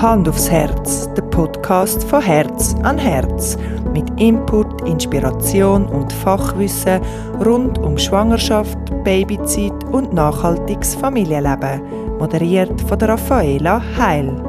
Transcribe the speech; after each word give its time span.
Hand 0.00 0.26
aufs 0.30 0.50
Herz, 0.50 1.12
der 1.12 1.20
Podcast 1.24 2.04
von 2.04 2.22
Herz 2.22 2.74
an 2.84 2.96
Herz. 2.96 3.58
Mit 3.92 4.08
Input, 4.18 4.88
Inspiration 4.88 5.86
und 5.86 6.10
Fachwissen 6.10 7.02
rund 7.44 7.76
um 7.76 7.98
Schwangerschaft, 7.98 8.78
Babyzeit 9.04 9.84
und 9.92 10.14
nachhaltiges 10.14 10.94
Familienleben. 10.94 11.82
Moderiert 12.16 12.80
von 12.80 12.98
der 12.98 13.10
Raffaela 13.10 13.82
Heil. 13.98 14.42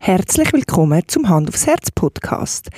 Herzlich 0.00 0.52
willkommen 0.52 1.02
zum 1.06 1.28
Hand 1.28 1.50
aufs 1.50 1.68
Herz 1.68 1.92
Podcast. 1.92 2.68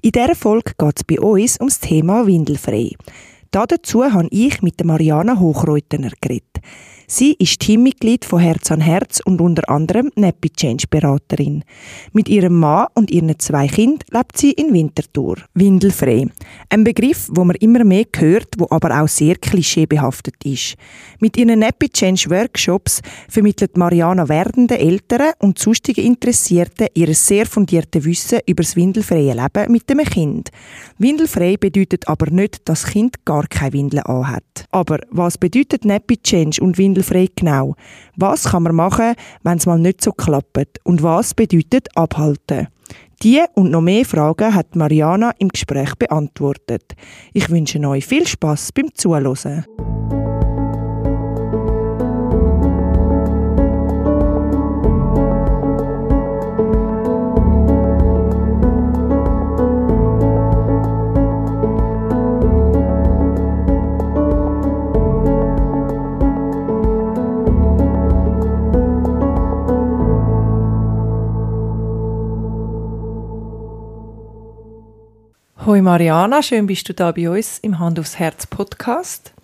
In 0.00 0.12
dieser 0.12 0.34
Folge 0.34 0.72
geht 0.78 0.96
es 0.96 1.04
bei 1.04 1.20
uns 1.20 1.60
ums 1.60 1.80
Thema 1.80 2.26
Windelfrei. 2.26 2.92
Dazu 3.50 4.04
habe 4.04 4.28
ich 4.30 4.62
mit 4.62 4.84
Mariana 4.84 5.38
Hochreutener 5.38 6.10
geredet. 6.20 6.60
Sie 7.10 7.36
ist 7.38 7.60
Teammitglied 7.60 8.26
von 8.26 8.38
Herz 8.38 8.70
an 8.70 8.82
Herz 8.82 9.20
und 9.24 9.40
unter 9.40 9.70
anderem 9.70 10.10
Nappy 10.14 10.50
Change 10.50 10.84
Beraterin. 10.90 11.64
Mit 12.12 12.28
ihrem 12.28 12.56
Mann 12.56 12.88
und 12.92 13.10
ihren 13.10 13.38
zwei 13.38 13.66
Kindern 13.66 14.04
lebt 14.10 14.36
sie 14.36 14.50
in 14.50 14.74
Winterthur. 14.74 15.36
Windelfrei. 15.54 16.26
Ein 16.68 16.84
Begriff, 16.84 17.30
wo 17.30 17.46
man 17.46 17.56
immer 17.56 17.82
mehr 17.82 18.04
hört, 18.14 18.56
wo 18.58 18.66
aber 18.68 19.00
auch 19.00 19.08
sehr 19.08 19.36
klischeebehaftet 19.36 20.34
ist. 20.44 20.74
Mit 21.18 21.38
ihren 21.38 21.60
Nappy 21.60 21.88
Change 21.88 22.28
Workshops 22.28 23.00
vermittelt 23.26 23.78
Mariana 23.78 24.28
werdenden 24.28 24.76
Eltern 24.76 25.32
und 25.38 25.58
sonstigen 25.58 26.04
Interessierten 26.04 26.88
ihr 26.92 27.14
sehr 27.14 27.46
fundierte 27.46 28.04
Wissen 28.04 28.40
über 28.46 28.62
das 28.62 28.76
windelfreie 28.76 29.32
Leben 29.32 29.72
mit 29.72 29.88
dem 29.88 30.00
Kind. 30.00 30.50
Windelfrei 30.98 31.56
bedeutet 31.56 32.06
aber 32.06 32.30
nicht, 32.30 32.68
dass 32.68 32.82
das 32.82 32.92
Kind 32.92 33.24
gar 33.24 33.46
keine 33.46 33.72
Windeln 33.72 34.02
anhat. 34.02 34.66
Aber 34.72 34.98
was 35.08 35.38
bedeutet 35.38 35.86
Nappy 35.86 36.18
Change 36.18 36.60
und 36.60 36.76
Windelfrei 36.76 36.97
schwindelfrei 37.02 37.28
genau. 37.34 37.74
Was 38.16 38.50
kann 38.50 38.64
man 38.64 38.74
machen, 38.74 39.14
wenn 39.42 39.58
es 39.58 39.66
mal 39.66 39.78
nicht 39.78 40.02
so 40.02 40.12
klappt? 40.12 40.80
Und 40.84 41.02
was 41.02 41.34
bedeutet 41.34 41.88
abhalten? 41.94 42.68
Die 43.22 43.42
und 43.54 43.70
noch 43.70 43.80
mehr 43.80 44.04
Fragen 44.04 44.54
hat 44.54 44.76
Mariana 44.76 45.32
im 45.38 45.48
Gespräch 45.48 45.94
beantwortet. 45.96 46.94
Ich 47.32 47.50
wünsche 47.50 47.80
euch 47.80 48.06
viel 48.06 48.26
Spaß 48.26 48.72
beim 48.72 48.94
Zuhören. 48.94 49.64
Hoi 75.68 75.82
Mariana, 75.82 76.42
schön 76.42 76.66
bist 76.66 76.88
du 76.88 76.94
da 76.94 77.12
bei 77.12 77.28
uns 77.28 77.58
im 77.58 77.78
Hand 77.78 78.00
aufs 78.00 78.18
Herz 78.18 78.46
Podcast. 78.46 79.34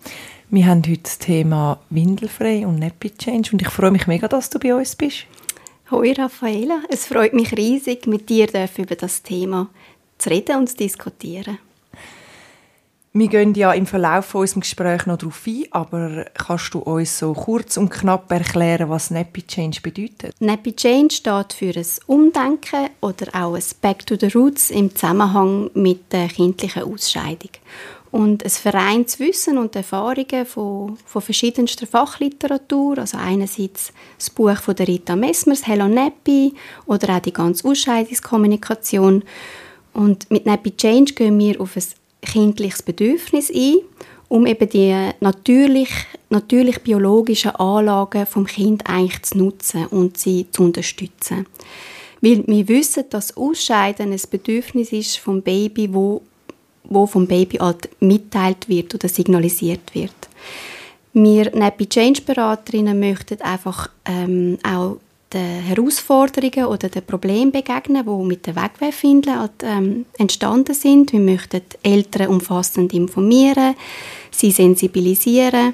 Wir 0.49 0.65
haben 0.65 0.81
heute 0.81 1.03
das 1.03 1.19
Thema 1.19 1.79
Windelfrei 1.91 2.65
und 2.65 2.79
Nappy 2.79 3.11
Change 3.11 3.51
und 3.53 3.61
ich 3.61 3.69
freue 3.69 3.91
mich 3.91 4.07
mega, 4.07 4.27
dass 4.27 4.49
du 4.49 4.57
bei 4.57 4.73
uns 4.73 4.95
bist. 4.95 5.27
Hoi 5.91 6.13
Raffaela, 6.13 6.81
es 6.89 7.05
freut 7.05 7.35
mich 7.35 7.55
riesig, 7.55 8.07
mit 8.07 8.27
dir 8.27 8.47
über 8.75 8.95
das 8.95 9.21
Thema 9.21 9.69
zu 10.17 10.31
reden 10.31 10.57
und 10.57 10.67
zu 10.67 10.77
diskutieren. 10.77 11.59
Wir 13.17 13.29
gehen 13.29 13.53
ja 13.53 13.71
im 13.71 13.85
Verlauf 13.85 14.25
von 14.25 14.41
unserem 14.41 14.59
Gespräch 14.59 15.05
noch 15.05 15.17
darauf 15.17 15.47
ein, 15.47 15.63
aber 15.71 16.25
kannst 16.33 16.73
du 16.73 16.79
uns 16.79 17.17
so 17.17 17.31
kurz 17.31 17.77
und 17.77 17.89
knapp 17.89 18.29
erklären, 18.29 18.89
was 18.89 19.09
Nappy 19.09 19.43
Change 19.43 19.79
bedeutet? 19.81 20.35
Nappy 20.41 20.75
Change 20.75 21.15
steht 21.15 21.53
für 21.53 21.71
ein 21.73 21.85
Umdenken 22.07 22.89
oder 22.99 23.27
auch 23.33 23.55
ein 23.55 23.63
Back 23.79 24.05
to 24.05 24.17
the 24.19 24.27
Roots 24.37 24.69
im 24.69 24.93
Zusammenhang 24.93 25.71
mit 25.75 26.11
der 26.11 26.27
kindlichen 26.27 26.83
Ausscheidung. 26.83 27.51
Und 28.11 28.43
es 28.43 28.57
vereint 28.57 29.07
das 29.07 29.17
Wissen 29.21 29.59
und 29.59 29.77
Erfahrungen 29.77 30.45
von, 30.45 30.97
von 31.05 31.21
verschiedenster 31.21 31.87
Fachliteratur, 31.87 32.97
also 32.97 33.17
einerseits 33.17 33.93
das 34.17 34.29
Buch 34.29 34.57
von 34.57 34.75
der 34.75 34.89
Rita 34.89 35.15
Messmers, 35.15 35.65
Hello 35.65 35.87
Nappy, 35.87 36.53
oder 36.85 37.15
auch 37.15 37.21
die 37.21 37.31
ganze 37.31 37.65
Ausscheidungskommunikation. 37.65 39.23
Und 39.93 40.29
mit 40.29 40.45
Nappy 40.45 40.75
Change 40.75 41.13
gehen 41.13 41.39
wir 41.39 41.61
auf 41.61 41.77
ein 41.77 41.83
kindliches 42.25 42.83
Bedürfnis 42.83 43.51
ein, 43.53 43.77
um 44.27 44.45
eben 44.45 44.69
die 44.69 45.11
natürlich, 45.19 45.89
natürlich 46.29 46.81
biologischen 46.81 47.51
Anlagen 47.51 48.25
vom 48.25 48.45
Kind 48.45 48.87
eigentlich 48.87 49.21
zu 49.23 49.37
nutzen 49.37 49.85
und 49.87 50.17
sie 50.17 50.47
zu 50.51 50.63
unterstützen. 50.63 51.45
Weil 52.21 52.43
wir 52.47 52.67
wissen, 52.67 53.03
dass 53.09 53.37
Ausscheiden 53.37 54.11
ein 54.11 54.21
Bedürfnis 54.29 54.91
ist 54.91 55.17
vom 55.17 55.41
Baby, 55.41 55.93
wo, 55.93 56.21
wo 56.83 57.05
vom 57.05 57.27
Baby 57.27 57.57
halt 57.57 57.89
mitteilt 57.99 58.67
wird 58.67 58.95
oder 58.95 59.07
signalisiert 59.07 59.93
wird. 59.93 60.13
Wir 61.13 61.55
Nappy 61.55 61.87
Change 61.87 62.21
Beraterinnen 62.21 62.99
möchten 62.99 63.41
einfach 63.41 63.89
ähm, 64.05 64.57
auch 64.63 64.97
den 65.35 65.61
Herausforderungen 65.61 66.65
oder 66.65 66.89
den 66.89 67.05
Problemen 67.05 67.51
begegnen, 67.51 68.05
die 68.05 68.25
mit 68.25 68.47
den 68.47 68.55
Wegwerfwindeln 68.55 69.39
halt, 69.39 69.63
ähm, 69.63 70.05
entstanden 70.17 70.73
sind. 70.73 71.11
Wir 71.11 71.19
möchten 71.19 71.61
Eltern 71.83 72.27
umfassend 72.27 72.93
informieren, 72.93 73.75
sie 74.31 74.51
sensibilisieren 74.51 75.73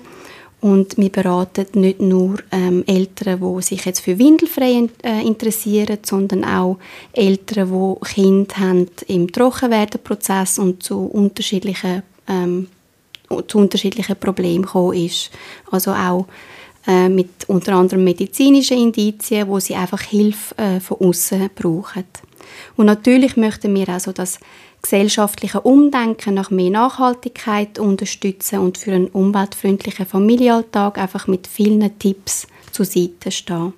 und 0.62 0.98
wir 0.98 1.10
beraten 1.10 1.66
nicht 1.74 2.02
nur 2.02 2.38
ähm, 2.52 2.84
Eltern, 2.86 3.40
die 3.42 3.62
sich 3.64 3.84
jetzt 3.84 4.02
für 4.02 4.18
Windelfrei 4.20 4.88
äh, 5.04 5.26
interessieren, 5.26 5.98
sondern 6.04 6.44
auch 6.44 6.78
Eltern, 7.14 7.72
die 7.72 8.14
Kinder 8.14 8.56
haben 8.58 8.88
im 9.08 9.32
Trockenwerdenprozess 9.32 10.60
und 10.60 10.84
zu 10.84 11.06
unterschiedlichen, 11.06 12.04
ähm, 12.28 12.68
zu 13.48 13.58
unterschiedlichen 13.58 14.16
Problemen 14.18 14.64
gekommen 14.64 14.94
ist. 14.94 15.32
Also 15.72 15.92
auch 15.92 16.28
äh, 16.88 17.10
mit 17.10 17.48
unter 17.48 17.74
anderem 17.74 18.04
medizinischen 18.04 18.78
Indizien, 18.78 19.48
wo 19.48 19.60
sie 19.60 19.76
einfach 19.76 20.02
Hilfe 20.02 20.58
äh, 20.58 20.80
von 20.80 20.98
außen 21.00 21.50
brauchen. 21.56 22.06
Und 22.76 22.86
natürlich 22.88 23.38
möchten 23.38 23.74
wir 23.76 23.90
also 23.90 24.12
das 24.12 24.40
gesellschaftliche 24.82 25.62
Umdenken 25.62 26.34
nach 26.34 26.50
mehr 26.50 26.72
Nachhaltigkeit 26.72 27.78
unterstützen 27.78 28.60
und 28.60 28.78
für 28.78 28.94
einen 28.94 29.08
umweltfreundlichen 29.08 30.06
Familienalltag 30.06 30.98
einfach 30.98 31.28
mit 31.28 31.48
vielen 31.48 31.98
Tipps 32.00 32.48
zur 32.72 32.86
Seite 32.86 33.32
stehen. 33.32 33.74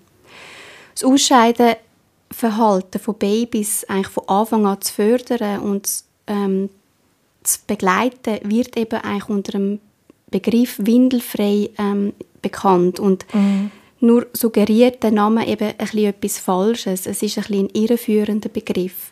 Das 0.93 1.03
Ausscheidenverhalten 1.03 3.01
von 3.01 3.15
Babys 3.15 3.83
eigentlich 3.85 4.07
von 4.07 4.27
Anfang 4.29 4.65
an 4.65 4.81
zu 4.81 4.93
fördern 4.93 5.59
und 5.59 5.89
ähm, 6.27 6.69
zu 7.43 7.59
begleiten, 7.67 8.39
wird 8.43 8.77
eben 8.77 9.01
eigentlich 9.01 9.29
unter 9.29 9.53
dem 9.53 9.79
Begriff 10.31 10.77
windelfrei 10.79 11.69
ähm, 11.77 12.13
bekannt 12.43 12.99
und 12.99 13.25
mhm. 13.33 13.71
nur 13.99 14.27
suggeriert 14.33 15.01
der 15.01 15.09
Name 15.09 15.47
eben 15.47 15.69
ein 15.69 15.77
bisschen 15.77 16.05
etwas 16.05 16.37
Falsches. 16.37 17.07
Es 17.07 17.23
ist 17.23 17.37
ein, 17.39 17.43
bisschen 17.45 17.67
ein 17.67 17.69
irreführender 17.73 18.49
Begriff. 18.49 19.11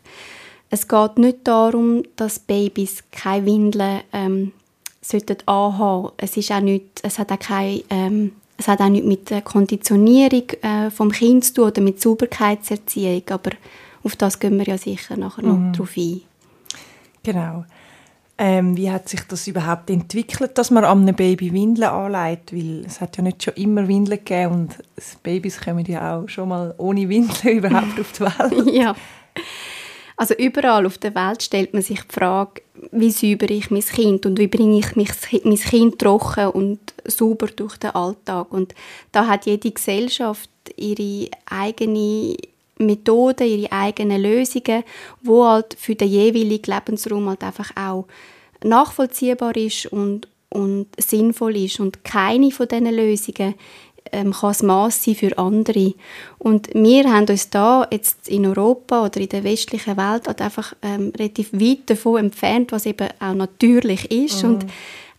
Es 0.69 0.87
geht 0.87 1.17
nicht 1.17 1.39
darum, 1.45 2.03
dass 2.15 2.37
Babys 2.37 3.03
keine 3.11 3.45
Windeln 3.47 4.01
ähm, 4.13 4.51
sollten 5.01 5.37
anhaben. 5.47 6.11
Es 6.17 6.37
ist 6.37 6.51
auch 6.51 6.61
nicht, 6.61 6.85
es 7.01 7.17
hat 7.17 7.31
auch 7.31 7.39
keine 7.39 7.83
ähm, 7.89 8.33
es 8.61 8.67
hat 8.67 8.79
auch 8.79 8.89
nichts 8.89 9.07
mit 9.07 9.29
der 9.31 9.41
Konditionierung 9.41 10.49
äh, 10.61 10.91
vom 10.91 11.11
Kind 11.11 11.43
zu 11.43 11.53
tun 11.55 11.63
oder 11.65 11.81
mit 11.81 11.99
Sauberkeitserziehung, 11.99 13.23
aber 13.31 13.51
auf 14.03 14.15
das 14.15 14.39
gehen 14.39 14.57
wir 14.59 14.65
ja 14.65 14.77
sicher 14.77 15.17
nachher 15.17 15.43
noch 15.43 15.57
mhm. 15.57 15.73
drauf 15.73 15.97
ein. 15.97 16.21
Genau. 17.23 17.65
Ähm, 18.43 18.75
wie 18.75 18.89
hat 18.89 19.07
sich 19.07 19.21
das 19.27 19.45
überhaupt 19.45 19.91
entwickelt, 19.91 20.57
dass 20.57 20.71
man 20.71 20.83
einem 20.83 21.15
Baby 21.15 21.53
Windeln 21.53 21.87
anlegt? 21.87 22.51
Weil 22.51 22.83
es 22.87 22.99
hat 22.99 23.15
ja 23.17 23.21
nicht 23.21 23.43
schon 23.43 23.53
immer 23.53 23.87
Windeln 23.87 24.17
gegeben 24.17 24.53
und 24.53 24.77
Babys 25.21 25.61
kommen 25.61 25.85
ja 25.85 26.17
auch 26.17 26.27
schon 26.27 26.49
mal 26.49 26.73
ohne 26.79 27.07
Windeln 27.07 27.57
überhaupt 27.59 27.99
auf 27.99 28.11
die 28.13 28.21
Welt. 28.21 28.67
ja. 28.73 28.95
Also 30.17 30.33
überall 30.33 30.87
auf 30.87 30.97
der 30.97 31.13
Welt 31.13 31.43
stellt 31.43 31.73
man 31.73 31.83
sich 31.83 32.01
die 32.01 32.13
Frage, 32.13 32.63
wie 32.91 33.11
säubere 33.11 33.53
ich 33.53 33.69
mein 33.69 33.81
Kind 33.81 34.25
und 34.25 34.39
wie 34.39 34.47
bringe 34.47 34.79
ich 34.79 34.95
mein 34.95 35.55
Kind 35.57 35.99
trocken 35.99 36.47
und 36.47 36.79
sauber 37.05 37.45
durch 37.45 37.77
den 37.77 37.91
Alltag. 37.91 38.51
Und 38.51 38.73
da 39.11 39.27
hat 39.27 39.45
jede 39.45 39.69
Gesellschaft 39.69 40.49
ihre 40.77 41.29
eigene 41.45 42.37
Methoden, 42.79 43.47
ihre 43.47 43.71
eigenen 43.71 44.19
Lösungen, 44.19 44.83
wo 45.21 45.45
halt 45.45 45.75
für 45.77 45.93
den 45.93 46.09
jeweiligen 46.09 46.71
Lebensraum 46.71 47.29
halt 47.29 47.43
einfach 47.43 47.69
auch 47.75 48.07
nachvollziehbar 48.63 49.55
ist 49.55 49.87
und, 49.87 50.27
und 50.49 50.87
sinnvoll 50.97 51.57
ist. 51.57 51.79
Und 51.79 52.03
keine 52.03 52.51
von 52.51 52.67
diesen 52.67 52.93
Lösungen 52.93 53.55
ähm, 54.11 54.31
kann 54.31 54.49
das 54.49 54.63
Maß 54.63 55.03
sein 55.03 55.15
für 55.15 55.37
andere. 55.37 55.93
Und 56.37 56.69
wir 56.73 57.11
haben 57.11 57.27
uns 57.27 57.49
da 57.49 57.87
jetzt 57.91 58.27
in 58.27 58.45
Europa 58.45 59.05
oder 59.05 59.19
in 59.19 59.29
der 59.29 59.43
westlichen 59.43 59.97
Welt 59.97 60.27
halt 60.27 60.41
einfach 60.41 60.73
ähm, 60.81 61.11
relativ 61.17 61.53
weit 61.53 61.89
davon 61.89 62.25
entfernt, 62.25 62.71
was 62.71 62.85
eben 62.85 63.07
auch 63.19 63.33
natürlich 63.33 64.11
ist. 64.11 64.43
Mhm. 64.43 64.49
Und 64.49 64.65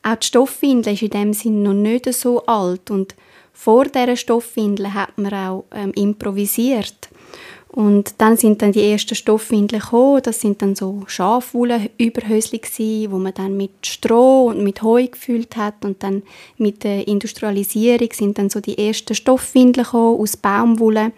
auch 0.03 0.17
die 0.17 0.27
Stoffwindel 0.27 0.95
ist 0.95 1.03
in 1.03 1.11
dem 1.11 1.33
Sinn 1.33 1.63
noch 1.63 1.75
nicht 1.75 2.13
so 2.13 2.45
alt 2.47 2.91
und 2.91 3.15
vor 3.53 3.85
dieser 3.85 4.17
Stoffwindel 4.17 4.93
hat 4.93 5.17
man 5.19 5.33
auch 5.33 5.65
ähm, 5.73 5.93
improvisiert. 5.93 7.09
Und 7.73 8.17
dann 8.19 8.37
sind 8.37 8.61
dann 8.61 8.73
die 8.73 8.85
ersten 8.85 9.15
Stoffwindeln 9.15 9.81
gekommen. 9.81 10.21
Das 10.23 10.41
sind 10.43 10.61
dann 10.61 10.75
so 10.75 11.05
Schafwolle-Überhösli 11.07 12.61
wo 13.11 13.17
man 13.17 13.33
dann 13.33 13.57
mit 13.57 13.87
Stroh 13.87 14.49
und 14.49 14.63
mit 14.63 14.83
Heu 14.83 15.07
gefüllt 15.07 15.57
hat. 15.57 15.83
Und 15.83 16.03
dann 16.03 16.23
mit 16.59 16.85
der 16.85 17.09
Industrialisierung 17.09 18.11
sind 18.13 18.37
dann 18.37 18.51
so 18.51 18.61
die 18.61 18.77
ersten 18.77 19.15
Stoffwindeln 19.15 19.85
gekommen 19.85 20.21
aus 20.21 20.37
Baumwolle 20.37 21.13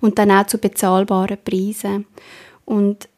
und 0.00 0.18
dann 0.18 0.30
auch 0.30 0.46
zu 0.46 0.58
bezahlbaren 0.58 1.38
Preisen. 1.44 2.06
Und 2.64 3.08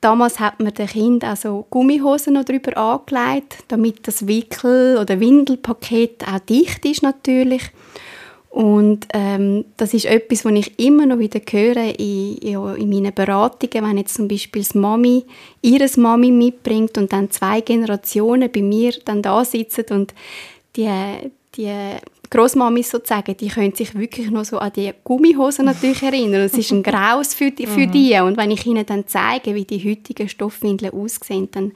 damals 0.00 0.40
hat 0.40 0.58
man 0.58 0.74
den 0.74 0.88
Kind 0.88 1.22
also 1.22 1.64
Gummihosen 1.70 2.34
noch 2.34 2.44
drüber 2.44 2.76
angelegt, 2.76 3.58
damit 3.68 4.08
das 4.08 4.26
Wickel- 4.26 4.98
oder 5.00 5.20
Windelpaket 5.20 6.26
auch 6.26 6.40
dicht 6.40 6.84
ist 6.84 7.04
natürlich. 7.04 7.70
Und 8.56 9.06
ähm, 9.12 9.66
das 9.76 9.92
ist 9.92 10.06
etwas, 10.06 10.46
was 10.46 10.52
ich 10.54 10.78
immer 10.78 11.04
noch 11.04 11.18
wieder 11.18 11.40
höre 11.46 11.98
in, 11.98 12.38
in, 12.38 12.76
in 12.76 12.88
meinen 12.88 13.12
Beratungen, 13.14 13.86
wenn 13.86 13.98
jetzt 13.98 14.14
zum 14.14 14.28
Beispiel 14.28 14.62
das 14.62 14.74
Mami 14.74 15.26
ihres 15.60 15.98
Mami 15.98 16.30
mitbringt 16.30 16.96
und 16.96 17.12
dann 17.12 17.30
zwei 17.30 17.60
Generationen 17.60 18.50
bei 18.50 18.62
mir 18.62 18.94
dann 19.04 19.20
da 19.20 19.44
sitzen 19.44 19.84
und 19.90 20.14
die, 20.74 20.88
die 21.54 21.70
Großmamis 22.30 22.90
sozusagen, 22.90 23.36
die 23.36 23.48
können 23.48 23.74
sich 23.74 23.94
wirklich 23.94 24.30
noch 24.30 24.44
so 24.44 24.58
an 24.58 24.72
die 24.74 24.92
Gummihosen 25.04 25.64
natürlich 25.64 26.02
erinnern. 26.02 26.42
Es 26.42 26.54
ist 26.54 26.70
ein 26.72 26.82
Graus 26.82 27.34
für 27.34 27.50
die, 27.50 27.66
für 27.66 27.86
mhm. 27.86 27.92
die. 27.92 28.18
Und 28.18 28.36
wenn 28.36 28.50
ich 28.50 28.66
ihnen 28.66 28.84
dann 28.84 29.06
zeige, 29.06 29.54
wie 29.54 29.64
die 29.64 29.78
heutigen 29.88 30.28
Stoffwindeln 30.28 30.92
aussehen, 30.92 31.48
dann 31.52 31.72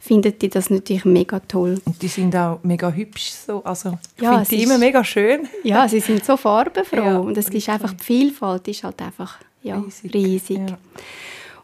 finden 0.00 0.38
die 0.38 0.48
das 0.48 0.70
natürlich 0.70 1.04
mega 1.04 1.40
toll. 1.40 1.80
Und 1.84 2.00
die 2.00 2.08
sind 2.08 2.34
auch 2.36 2.60
mega 2.62 2.90
hübsch 2.90 3.30
so. 3.30 3.62
Also 3.64 3.98
ich 4.16 4.22
ja, 4.22 4.34
finde 4.34 4.48
die 4.48 4.62
immer 4.62 4.78
mega 4.78 5.02
schön. 5.04 5.48
Ja, 5.64 5.88
sie 5.88 6.00
sind 6.00 6.24
so 6.24 6.36
farbenfroh. 6.36 6.96
Ja, 6.96 7.18
und 7.18 7.36
es 7.36 7.48
ist 7.48 7.68
einfach 7.68 7.92
die 7.92 8.04
Vielfalt 8.04 8.68
ist 8.68 8.84
halt 8.84 9.00
einfach 9.02 9.38
ja, 9.62 9.78
riesig. 9.78 10.14
riesig. 10.14 10.58
Ja. 10.58 10.78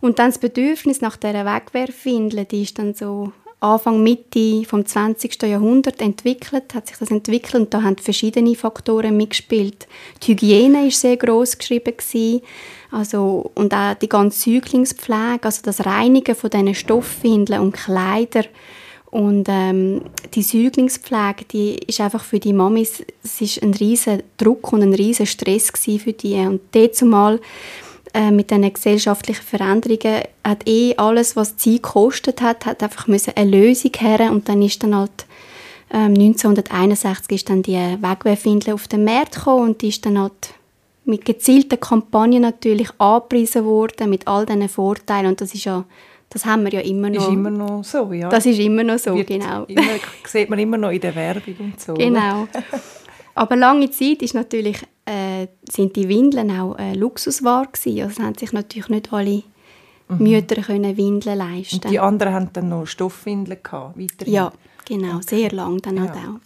Und 0.01 0.19
dann 0.19 0.31
das 0.31 0.39
Bedürfnis 0.39 1.01
nach 1.01 1.17
dieser 1.17 1.47
Wegwerfwindel, 1.47 2.45
die 2.45 2.63
ist 2.63 2.79
dann 2.79 2.95
so 2.95 3.33
Anfang, 3.65 4.03
Mitte 4.03 4.65
vom 4.65 4.85
20. 4.85 5.43
Jahrhundert 5.43 6.03
entwickelt, 6.03 6.75
hat 6.75 6.87
sich 6.87 6.99
das 6.99 7.11
entwickelt 7.11 7.55
und 7.55 7.75
da 7.75 7.83
haben 7.83 7.97
verschiedene 7.97 8.55
Faktoren 8.55 9.17
mitgespielt. 9.17 9.89
Die 10.23 10.33
Hygiene 10.33 10.89
ist 10.89 11.01
sehr 11.01 11.17
groß 11.17 11.57
geschrieben 11.57 11.97
gewesen, 11.97 12.43
also 12.91 13.51
und 13.55 13.73
auch 13.73 13.95
die 13.95 14.09
ganze 14.09 14.51
Säuglingspflege, 14.51 15.41
also 15.43 15.63
das 15.63 15.87
Reinigen 15.87 16.35
von 16.35 16.51
diesen 16.51 16.75
Stoffwindeln 16.75 17.63
und 17.63 17.73
Kleider 17.73 18.45
und 19.11 19.47
ähm, 19.49 20.03
die 20.35 20.43
Säuglingspflege, 20.43 21.45
die 21.51 21.77
ist 21.87 22.01
einfach 22.01 22.23
für 22.23 22.41
die 22.41 22.53
Mamis, 22.53 23.03
es 23.23 23.41
ist 23.41 23.63
ein 23.63 23.73
riesen 23.73 24.25
Druck 24.37 24.75
und 24.75 24.83
ein 24.83 24.93
riesen 24.93 25.25
Stress 25.25 25.71
für 25.71 26.13
die 26.13 26.35
und 26.35 26.61
dort 26.73 26.97
zumal 26.97 27.41
äh, 28.15 28.31
mit 28.31 28.51
diesen 28.51 28.73
gesellschaftlichen 28.73 29.43
Veränderungen 29.43 30.23
hat 30.45 30.69
eh 30.69 30.95
alles, 30.97 31.37
was 31.37 31.57
Zeit 31.57 31.83
gekostet 31.83 32.41
hat, 32.41 32.65
hat 32.65 32.83
einfach 32.83 33.09
müssen 33.09 33.37
eine 33.37 33.51
Lösung 33.51 33.91
her 33.99 34.31
und 34.31 34.49
dann 34.49 34.63
ist 34.63 34.83
dann 34.83 34.97
halt 34.97 35.27
ähm, 35.93 36.15
1961 36.15 37.37
ist 37.37 37.51
dann 37.51 37.63
die 37.63 37.75
Wegwerfwindel 37.75 38.75
auf 38.75 38.89
den 38.89 39.05
Markt 39.05 39.35
gekommen 39.35 39.71
und 39.71 39.83
die 39.83 39.89
ist 39.89 40.07
dann 40.07 40.19
halt 40.19 40.55
mit 41.05 41.25
gezielten 41.25 41.79
Kampagnen 41.79 42.43
natürlich 42.43 42.89
angepriesen 42.99 43.65
worden, 43.65 44.09
mit 44.09 44.27
all 44.27 44.47
diesen 44.47 44.69
Vorteilen 44.69 45.27
und 45.27 45.41
das 45.41 45.53
ist 45.53 45.65
ja 45.65 45.85
das 46.31 46.45
haben 46.45 46.65
wir 46.65 46.73
ja 46.73 46.81
immer 46.81 47.11
noch. 47.11 47.23
Ist 47.23 47.33
immer 47.33 47.51
noch 47.51 47.85
so, 47.85 48.13
ja. 48.13 48.29
Das 48.29 48.45
ist 48.45 48.59
immer 48.59 48.83
noch 48.83 48.99
so, 48.99 49.15
Wird 49.15 49.29
genau. 49.29 49.65
Immer, 49.67 49.83
sieht 50.27 50.51
man 50.51 50.59
immer 50.59 50.77
noch 50.77 50.91
in 50.91 51.01
der 51.01 51.15
Werbung 51.15 51.55
und 51.61 51.81
so. 51.81 51.95
Genau. 51.95 52.49
Aber 53.35 53.57
lange 53.57 53.91
Zeit 53.91 54.23
ist 54.23 54.35
natürlich, 54.35 54.79
äh, 55.07 55.49
sind 55.69 55.97
die 55.97 56.09
Windeln 56.09 56.51
auch 56.51 56.79
äh, 56.79 56.95
Luxusware 56.95 57.67
gewesen. 57.73 58.03
Also 58.03 58.23
haben 58.23 58.35
sich 58.37 58.53
natürlich 58.53 58.89
nicht 58.89 59.13
alle 59.13 59.43
mhm. 60.09 60.19
Mütter 60.19 60.63
können 60.63 60.97
Windeln 60.97 61.39
leisten. 61.39 61.77
Und 61.77 61.91
die 61.91 62.01
anderen 62.01 62.33
haben 62.33 62.51
dann 62.53 62.69
noch 62.69 62.87
Stoffwindeln 62.87 63.59
gehabt, 63.63 63.99
weiterhin. 63.99 64.35
Ja, 64.35 64.53
genau, 64.85 65.21
sehr 65.21 65.51
lang 65.51 65.81
dann 65.83 66.01
halt 66.01 66.13
auch. 66.13 66.41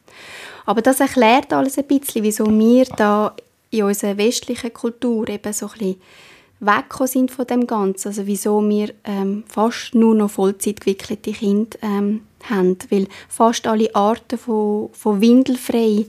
Aber 0.66 0.82
das 0.82 1.00
erklärt 1.00 1.52
alles 1.52 1.78
ein 1.78 1.86
bisschen, 1.86 2.22
wieso 2.22 2.46
wir 2.46 2.84
da 2.96 3.34
in 3.70 3.84
unserer 3.84 4.16
westlichen 4.16 4.72
Kultur 4.72 5.28
eben 5.28 5.52
so 5.52 5.66
ein 5.66 5.72
bisschen 5.72 5.96
weggekommen 6.60 7.08
sind 7.08 7.30
von 7.30 7.46
dem 7.46 7.66
Ganzen. 7.66 8.08
Also 8.08 8.26
wieso 8.26 8.66
wir 8.68 8.92
ähm, 9.04 9.44
fast 9.46 9.94
nur 9.94 10.14
noch 10.14 10.30
Vollzeit 10.30 10.80
gewickelte 10.80 11.32
Kinder 11.32 11.78
ähm, 11.82 12.22
haben. 12.44 12.76
Weil 12.90 13.06
fast 13.28 13.66
alle 13.66 13.94
Arten 13.94 14.38
von, 14.38 14.90
von 14.92 15.20
windelfrei 15.20 16.06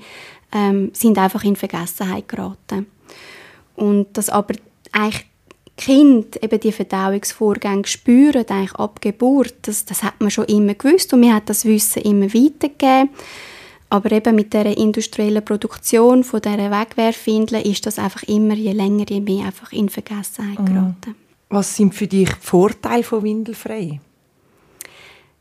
ähm, 0.52 0.92
sind 0.94 1.18
einfach 1.18 1.44
in 1.44 1.56
Vergessenheit 1.56 2.28
geraten. 2.28 2.88
Und 3.76 4.18
dass 4.18 4.30
aber 4.30 4.56
eigentlich 4.92 5.26
Kind 5.80 6.44
eben 6.44 6.60
die 6.60 6.74
Verdauungsvorgänge 6.74 7.88
spüren, 7.88 8.46
eigentlich 8.50 8.76
ab 8.76 9.02
Geburt, 9.02 9.56
das, 9.62 9.86
das 9.86 10.04
hat 10.04 10.20
man 10.20 10.30
schon 10.30 10.44
immer 10.46 10.74
gewusst 10.74 11.14
und 11.14 11.22
man 11.22 11.34
hat 11.34 11.48
das 11.48 11.64
Wissen 11.64 12.02
immer 12.02 12.26
weitergegeben. 12.34 13.10
Aber 13.90 14.12
eben 14.12 14.36
mit 14.36 14.54
der 14.54 14.78
industriellen 14.78 15.44
Produktion 15.44 16.26
von 16.26 16.42
dieser 16.42 16.70
Wegwerfwindeln 16.70 17.64
ist 17.64 17.86
das 17.86 17.98
einfach 17.98 18.24
immer, 18.24 18.56
je 18.56 18.74
länger, 18.74 19.06
je 19.08 19.22
mehr 19.22 19.46
einfach 19.46 19.72
in 19.72 19.88
Vergessenheit 19.88 20.60
mhm. 20.60 20.66
geraten. 20.66 21.16
Was 21.48 21.76
sind 21.76 21.96
für 21.96 22.08
dich 22.08 22.30
die 22.30 22.46
Vorteile 22.46 23.04
von 23.04 23.24
Windelfrei? 23.24 24.02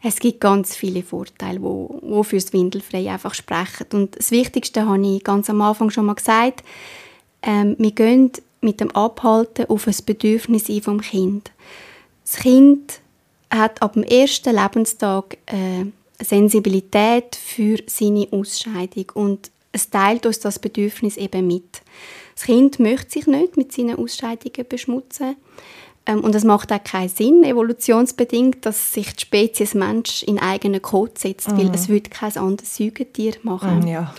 Es 0.03 0.21
gibt 0.21 0.41
ganz 0.41 0.77
viele 0.77 1.03
Vorteile, 1.03 1.61
wo, 1.61 1.99
wo 2.03 2.23
für 2.23 2.37
das 2.37 2.53
Windelfrei 2.53 3.11
einfach 3.11 3.35
sprechen. 3.35 3.87
Und 3.93 4.17
das 4.17 4.31
Wichtigste 4.31 4.87
habe 4.87 5.05
ich 5.05 5.25
ganz 5.25 5.51
am 5.51 5.61
Anfang 5.61 5.91
schon 5.91 6.07
mal 6.07 6.15
gesagt. 6.15 6.63
Ähm, 7.43 7.75
wir 7.79 7.91
gehen 7.91 8.31
mit 8.61 8.81
dem 8.81 8.91
Abhalten 8.93 9.67
auf 9.67 9.87
ein 9.87 9.97
Bedürfnis 10.07 10.69
ein 10.69 10.83
vom 10.83 11.01
Kind. 11.01 11.51
Das 12.25 12.37
Kind 12.37 13.01
hat 13.51 13.81
ab 13.83 13.95
dem 13.95 14.03
ersten 14.03 14.55
Lebenstag 14.55 15.39
äh, 15.47 15.85
Sensibilität 16.23 17.37
für 17.37 17.79
seine 17.87 18.29
Ausscheidung 18.31 19.07
und 19.15 19.51
es 19.73 19.91
teilt 19.91 20.27
uns 20.27 20.41
das 20.41 20.59
Bedürfnis 20.59 21.17
eben 21.17 21.47
mit. 21.47 21.83
Das 22.35 22.45
Kind 22.45 22.79
möchte 22.81 23.11
sich 23.11 23.27
nicht 23.27 23.57
mit 23.57 23.73
seinen 23.73 23.97
Ausscheidungen 23.97 24.67
beschmutzen. 24.69 25.37
Ähm, 26.09 26.21
und 26.21 26.35
es 26.35 26.43
macht 26.43 26.73
auch 26.73 26.83
keinen 26.83 27.11
Sinn, 27.11 27.45
evolutionsbedingt, 27.45 28.65
dass 28.65 28.95
sich 28.95 29.15
die 29.15 29.21
Spezies 29.21 29.75
Mensch 29.75 30.23
in 30.23 30.39
eigenen 30.39 30.83
Code 30.83 31.13
setzt, 31.17 31.53
mhm. 31.53 31.59
weil 31.59 31.75
es 31.75 31.89
würde 31.89 32.09
kein 32.09 32.37
anderes 32.37 32.75
Säugetier 32.75 33.35
machen. 33.43 33.81
Mhm, 33.81 33.87
ja. 33.87 34.15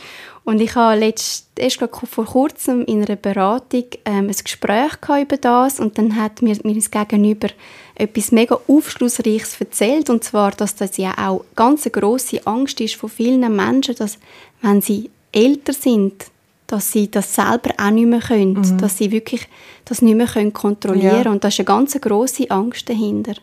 Und 0.46 0.62
ich 0.62 0.76
habe 0.76 1.00
letzt, 1.00 1.48
erst 1.58 1.80
vor 1.80 2.26
kurzem 2.26 2.84
in 2.86 3.04
einer 3.04 3.16
Beratung 3.16 3.86
ähm, 4.06 4.30
ein 4.30 4.36
Gespräch 4.44 4.98
über 5.22 5.38
das 5.38 5.80
und 5.80 5.98
dann 5.98 6.16
hat 6.16 6.42
mir, 6.42 6.58
mir 6.64 6.76
das 6.76 6.90
Gegenüber 6.90 7.50
etwas 7.96 8.32
mega 8.32 8.58
Aufschlussreiches 8.68 9.60
erzählt 9.60 10.10
und 10.10 10.24
zwar, 10.24 10.52
dass 10.52 10.76
das 10.76 10.98
ja 10.98 11.14
auch 11.18 11.44
ganz 11.56 11.86
eine 11.86 11.92
grosse 11.92 12.46
Angst 12.48 12.80
ist 12.82 12.96
von 12.96 13.10
vielen 13.10 13.56
Menschen, 13.56 13.96
dass 13.96 14.18
wenn 14.62 14.82
sie 14.82 15.10
älter 15.32 15.74
sind, 15.74 16.26
dass 16.70 16.92
sie 16.92 17.10
das 17.10 17.34
selber 17.34 17.72
auch 17.78 17.90
nicht 17.90 18.08
mehr 18.08 18.20
können, 18.20 18.54
mhm. 18.54 18.78
dass 18.78 18.98
sie 18.98 19.12
wirklich 19.12 19.48
das 19.86 20.02
nicht 20.02 20.16
mehr 20.16 20.28
können 20.28 20.54
kontrollieren 20.54 21.24
ja. 21.26 21.32
und 21.32 21.44
da 21.44 21.48
ist 21.48 21.60
eine 21.60 21.66
ganz 21.66 22.00
große 22.00 22.50
Angst 22.52 22.88
dahinter. 22.88 23.34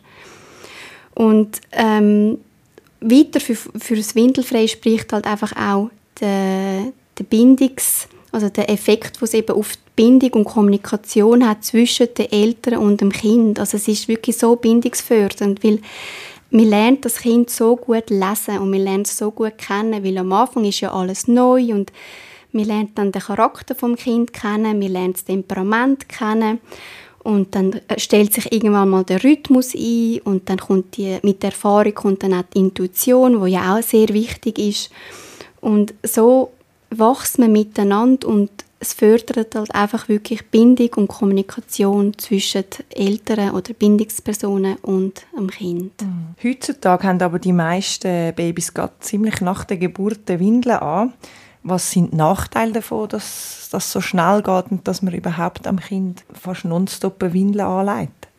Und 1.13 1.61
ähm, 1.73 2.37
weiter 3.01 3.39
für, 3.39 3.55
für 3.55 3.95
das 3.95 4.15
Windelfrei 4.15 4.67
spricht 4.67 5.11
halt 5.11 5.25
einfach 5.25 5.51
auch 5.57 5.89
der, 6.21 6.93
der 7.17 7.23
Bindungs, 7.25 8.07
also 8.31 8.49
der 8.49 8.69
Effekt, 8.69 9.21
was 9.21 9.33
eben 9.33 9.55
auf 9.55 9.73
die 9.73 9.79
Bindung 9.95 10.33
und 10.33 10.45
Kommunikation 10.45 11.47
hat 11.47 11.65
zwischen 11.65 12.13
den 12.17 12.31
Eltern 12.31 12.77
und 12.77 13.01
dem 13.01 13.11
Kind. 13.11 13.59
Also 13.59 13.77
es 13.77 13.87
ist 13.87 14.07
wirklich 14.07 14.37
so 14.37 14.55
bindungsfördernd, 14.55 15.63
weil 15.63 15.79
man 16.49 16.65
lernt 16.65 17.03
das 17.03 17.17
Kind 17.17 17.49
so 17.49 17.75
gut 17.75 18.09
lesen 18.09 18.59
und 18.59 18.69
man 18.69 18.79
lernt 18.79 19.07
es 19.07 19.17
so 19.17 19.31
gut 19.31 19.57
kennen, 19.57 20.03
weil 20.03 20.17
am 20.17 20.31
Anfang 20.31 20.63
ist 20.63 20.79
ja 20.79 20.93
alles 20.93 21.27
neu 21.27 21.73
und 21.73 21.91
wir 22.57 22.65
lernen 22.65 22.91
dann 22.95 23.11
den 23.11 23.21
Charakter 23.21 23.75
vom 23.75 23.95
Kind 23.95 24.33
kennen, 24.33 24.81
wir 24.81 24.89
lernen 24.89 25.13
das 25.13 25.25
Temperament 25.25 26.09
kennen 26.09 26.59
und 27.27 27.55
dann 27.55 27.73
äh, 27.89 27.99
stellt 27.99 28.33
sich 28.33 28.51
irgendwann 28.53 28.89
mal 28.89 29.03
der 29.03 29.23
Rhythmus 29.23 29.75
ein 29.75 30.21
und 30.23 30.49
dann 30.49 30.59
kommt 30.59 30.97
die, 30.97 31.17
mit 31.23 31.43
der 31.43 31.49
Erfahrung 31.49 31.93
kommt 31.93 32.23
dann 32.23 32.33
auch 32.33 32.43
die 32.53 32.59
Intuition, 32.59 33.41
wo 33.41 33.45
ja 33.45 33.75
auch 33.75 33.83
sehr 33.83 34.07
wichtig 34.09 34.57
ist. 34.57 34.91
Und 35.59 35.93
so 36.03 36.51
wächst 36.89 37.37
man 37.37 37.51
miteinander 37.51 38.27
und 38.27 38.49
es 38.79 38.93
fördert 38.93 39.55
halt 39.55 39.73
einfach 39.73 40.07
wirklich 40.07 40.49
Bindung 40.49 40.89
und 40.95 41.07
Kommunikation 41.07 42.17
zwischen 42.17 42.63
Eltern 42.91 43.51
oder 43.51 43.73
Bindungspersonen 43.73 44.77
und 44.77 45.25
dem 45.35 45.49
Kind. 45.49 46.01
Mhm. 46.01 46.35
Heutzutage 46.41 47.07
haben 47.07 47.21
aber 47.21 47.39
die 47.39 47.53
meisten 47.53 48.33
Babys 48.35 48.73
gerade 48.73 48.93
ziemlich 48.99 49.41
nach 49.41 49.65
der 49.65 49.77
Geburt 49.77 50.27
Windeln 50.27 50.77
an. 50.77 51.13
Was 51.69 51.91
sind 51.91 52.13
die 52.13 52.15
Nachteile 52.15 52.71
davon, 52.71 53.09
dass 53.09 53.67
das 53.71 53.91
so 53.91 53.99
schnell 53.99 54.41
geht 54.41 54.71
und 54.71 54.87
dass 54.87 55.01
man 55.01 55.13
überhaupt 55.13 55.67
am 55.67 55.81
Kind 55.81 56.23
fast 56.33 56.63
nonstop 56.63 57.21
eine 57.21 57.33
Windel 57.33 57.59
anlegt? 57.59 58.29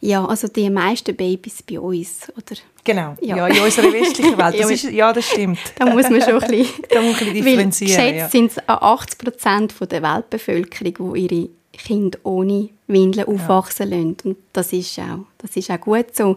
Ja, 0.00 0.24
also 0.24 0.46
die 0.46 0.70
meisten 0.70 1.16
Babys 1.16 1.60
bei 1.62 1.80
uns, 1.80 2.30
oder? 2.36 2.60
Genau, 2.84 3.16
ja, 3.20 3.36
ja 3.36 3.48
in 3.48 3.58
unserer 3.58 3.92
westlichen 3.92 4.38
Welt. 4.38 4.54
Das 4.60 4.70
ist, 4.70 4.84
ja, 4.84 5.12
das 5.12 5.28
stimmt. 5.28 5.58
Da 5.76 5.86
muss 5.86 6.08
man 6.08 6.20
schon 6.20 6.40
ein 6.40 6.50
bisschen, 6.50 6.84
da 6.90 7.00
muss 7.00 7.14
ein 7.14 7.18
bisschen 7.18 7.34
differenzieren. 7.34 7.96
Weil 7.96 8.12
geschätzt 8.12 8.34
ja. 8.34 8.40
sind 8.40 8.50
es 8.52 8.68
80 8.68 9.18
Prozent 9.18 9.74
der 9.90 10.02
Weltbevölkerung, 10.02 11.14
die 11.14 11.20
ihre 11.20 11.48
Kinder 11.78 12.18
ohne 12.22 12.68
Windeln 12.86 13.26
aufwachsen 13.26 13.90
ja. 13.90 13.96
lassen. 13.96 14.16
Und 14.24 14.36
das 14.52 14.72
ist, 14.72 14.98
auch, 14.98 15.24
das 15.38 15.56
ist 15.56 15.70
auch 15.70 15.80
gut 15.80 16.14
so. 16.14 16.36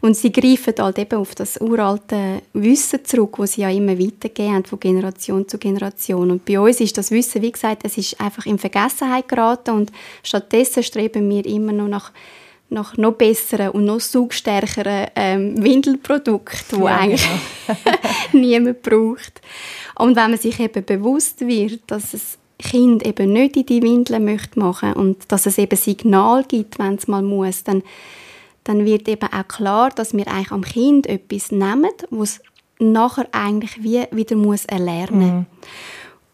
Und 0.00 0.16
sie 0.16 0.32
greifen 0.32 0.74
halt 0.78 0.98
eben 0.98 1.18
auf 1.18 1.34
das 1.34 1.60
uralte 1.60 2.42
Wissen 2.52 3.04
zurück, 3.04 3.36
das 3.38 3.52
sie 3.52 3.62
ja 3.62 3.70
immer 3.70 3.98
weitergeben 3.98 4.54
haben, 4.54 4.64
von 4.64 4.80
Generation 4.80 5.46
zu 5.46 5.58
Generation. 5.58 6.30
Und 6.30 6.44
bei 6.44 6.58
uns 6.58 6.80
ist 6.80 6.96
das 6.96 7.10
Wissen, 7.10 7.42
wie 7.42 7.52
gesagt, 7.52 7.82
es 7.84 7.98
ist 7.98 8.20
einfach 8.20 8.46
in 8.46 8.58
Vergessenheit 8.58 9.28
geraten 9.28 9.70
und 9.70 9.92
stattdessen 10.22 10.82
streben 10.82 11.28
wir 11.28 11.44
immer 11.44 11.72
noch 11.72 11.88
nach 11.88 12.12
nach 12.70 12.96
noch 12.96 13.12
besseren 13.12 13.70
und 13.70 13.84
noch 13.84 14.00
saugstärkeren 14.00 15.08
ähm, 15.14 15.62
Windelprodukten, 15.62 16.78
die 16.78 16.84
ja, 16.84 16.98
eigentlich 16.98 17.28
genau. 17.66 17.96
niemand 18.32 18.82
braucht. 18.82 19.40
Und 19.96 20.16
wenn 20.16 20.30
man 20.30 20.38
sich 20.38 20.58
eben 20.58 20.84
bewusst 20.84 21.46
wird, 21.46 21.82
dass 21.86 22.14
es 22.14 22.38
Kind 22.58 23.04
eben 23.06 23.32
nicht 23.32 23.56
in 23.56 23.66
die 23.66 23.82
Windeln 23.82 24.24
möchte 24.24 24.58
machen 24.58 24.92
und 24.94 25.30
dass 25.32 25.46
es 25.46 25.58
eben 25.58 25.76
Signal 25.76 26.44
gibt, 26.44 26.78
wenn 26.78 26.94
es 26.94 27.08
mal 27.08 27.22
muss, 27.22 27.64
dann, 27.64 27.82
dann 28.62 28.84
wird 28.84 29.08
eben 29.08 29.28
auch 29.32 29.48
klar, 29.48 29.90
dass 29.90 30.14
wir 30.14 30.28
eigentlich 30.28 30.52
am 30.52 30.62
Kind 30.62 31.06
etwas 31.06 31.50
nehmen, 31.50 31.90
was 32.10 32.40
nachher 32.78 33.28
eigentlich 33.32 33.82
wie 33.82 34.04
wieder 34.10 34.36
muss 34.36 34.64
erlernen. 34.66 35.34
Mhm. 35.36 35.46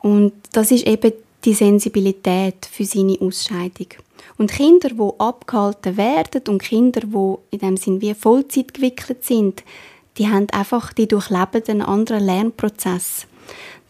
Und 0.00 0.32
das 0.52 0.70
ist 0.70 0.86
eben 0.86 1.12
die 1.44 1.54
Sensibilität 1.54 2.66
für 2.70 2.84
seine 2.84 3.18
Ausscheidung. 3.20 3.88
Und 4.36 4.52
Kinder, 4.52 4.90
die 4.90 5.20
abgehalten 5.20 5.96
werden 5.96 6.42
und 6.48 6.62
Kinder, 6.62 7.02
die 7.02 7.34
in 7.50 7.58
dem 7.58 7.76
Sinn 7.76 8.00
wie 8.00 8.14
Vollzeit 8.14 8.74
gewickelt 8.74 9.24
sind, 9.24 9.62
die 10.16 10.28
haben 10.28 10.48
einfach, 10.50 10.92
die 10.92 11.08
durchleben 11.08 11.62
einen 11.68 11.82
anderen 11.82 12.24
Lernprozess. 12.24 13.26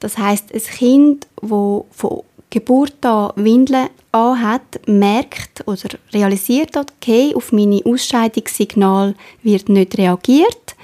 Das 0.00 0.19
heißt, 0.19 0.52
ein 0.52 0.61
Kind, 0.61 1.26
das 1.40 1.50
von 1.50 2.23
Geburt 2.50 3.04
an 3.04 3.33
Windeln 3.37 3.88
hat, 4.12 4.88
merkt 4.88 5.66
oder 5.66 5.88
realisiert 6.12 6.76
okay, 6.76 7.33
auf 7.35 7.52
meine 7.52 7.80
Ausscheidungssignal 7.85 9.14
wird 9.42 9.69
nicht 9.69 9.97
reagiert. 9.97 10.75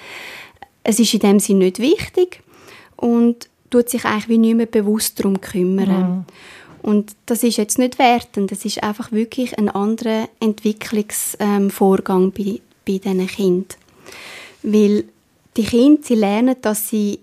Es 0.85 1.01
ist 1.01 1.13
in 1.15 1.21
dem 1.21 1.41
Sinne 1.41 1.65
nicht 1.65 1.81
wichtig 1.81 2.41
und 2.95 3.49
tut 3.71 3.89
sich 3.89 4.05
eigentlich 4.05 4.29
wie 4.29 4.39
nicht 4.39 4.55
mehr 4.55 4.67
bewusst 4.67 5.19
darum 5.19 5.41
kümmern. 5.41 6.11
Mhm. 6.11 6.25
Und 6.83 7.17
das 7.27 7.43
ist 7.43 7.57
jetzt 7.57 7.81
nicht 7.81 7.99
wertend, 7.99 8.53
das 8.53 8.65
ist 8.65 8.81
einfach 8.85 9.11
wirklich 9.11 9.59
ein 9.59 9.69
anderer 9.69 10.29
Entwicklungsvorgang 10.39 12.23
ähm, 12.27 12.33
bei, 12.33 12.61
bei 12.87 12.99
diesen 12.99 13.27
Kindern. 13.27 13.67
Weil 14.63 15.05
die 15.57 15.65
Kinder, 15.65 16.03
sie 16.05 16.15
lernen, 16.15 16.55
dass 16.63 16.89
sie 16.89 17.19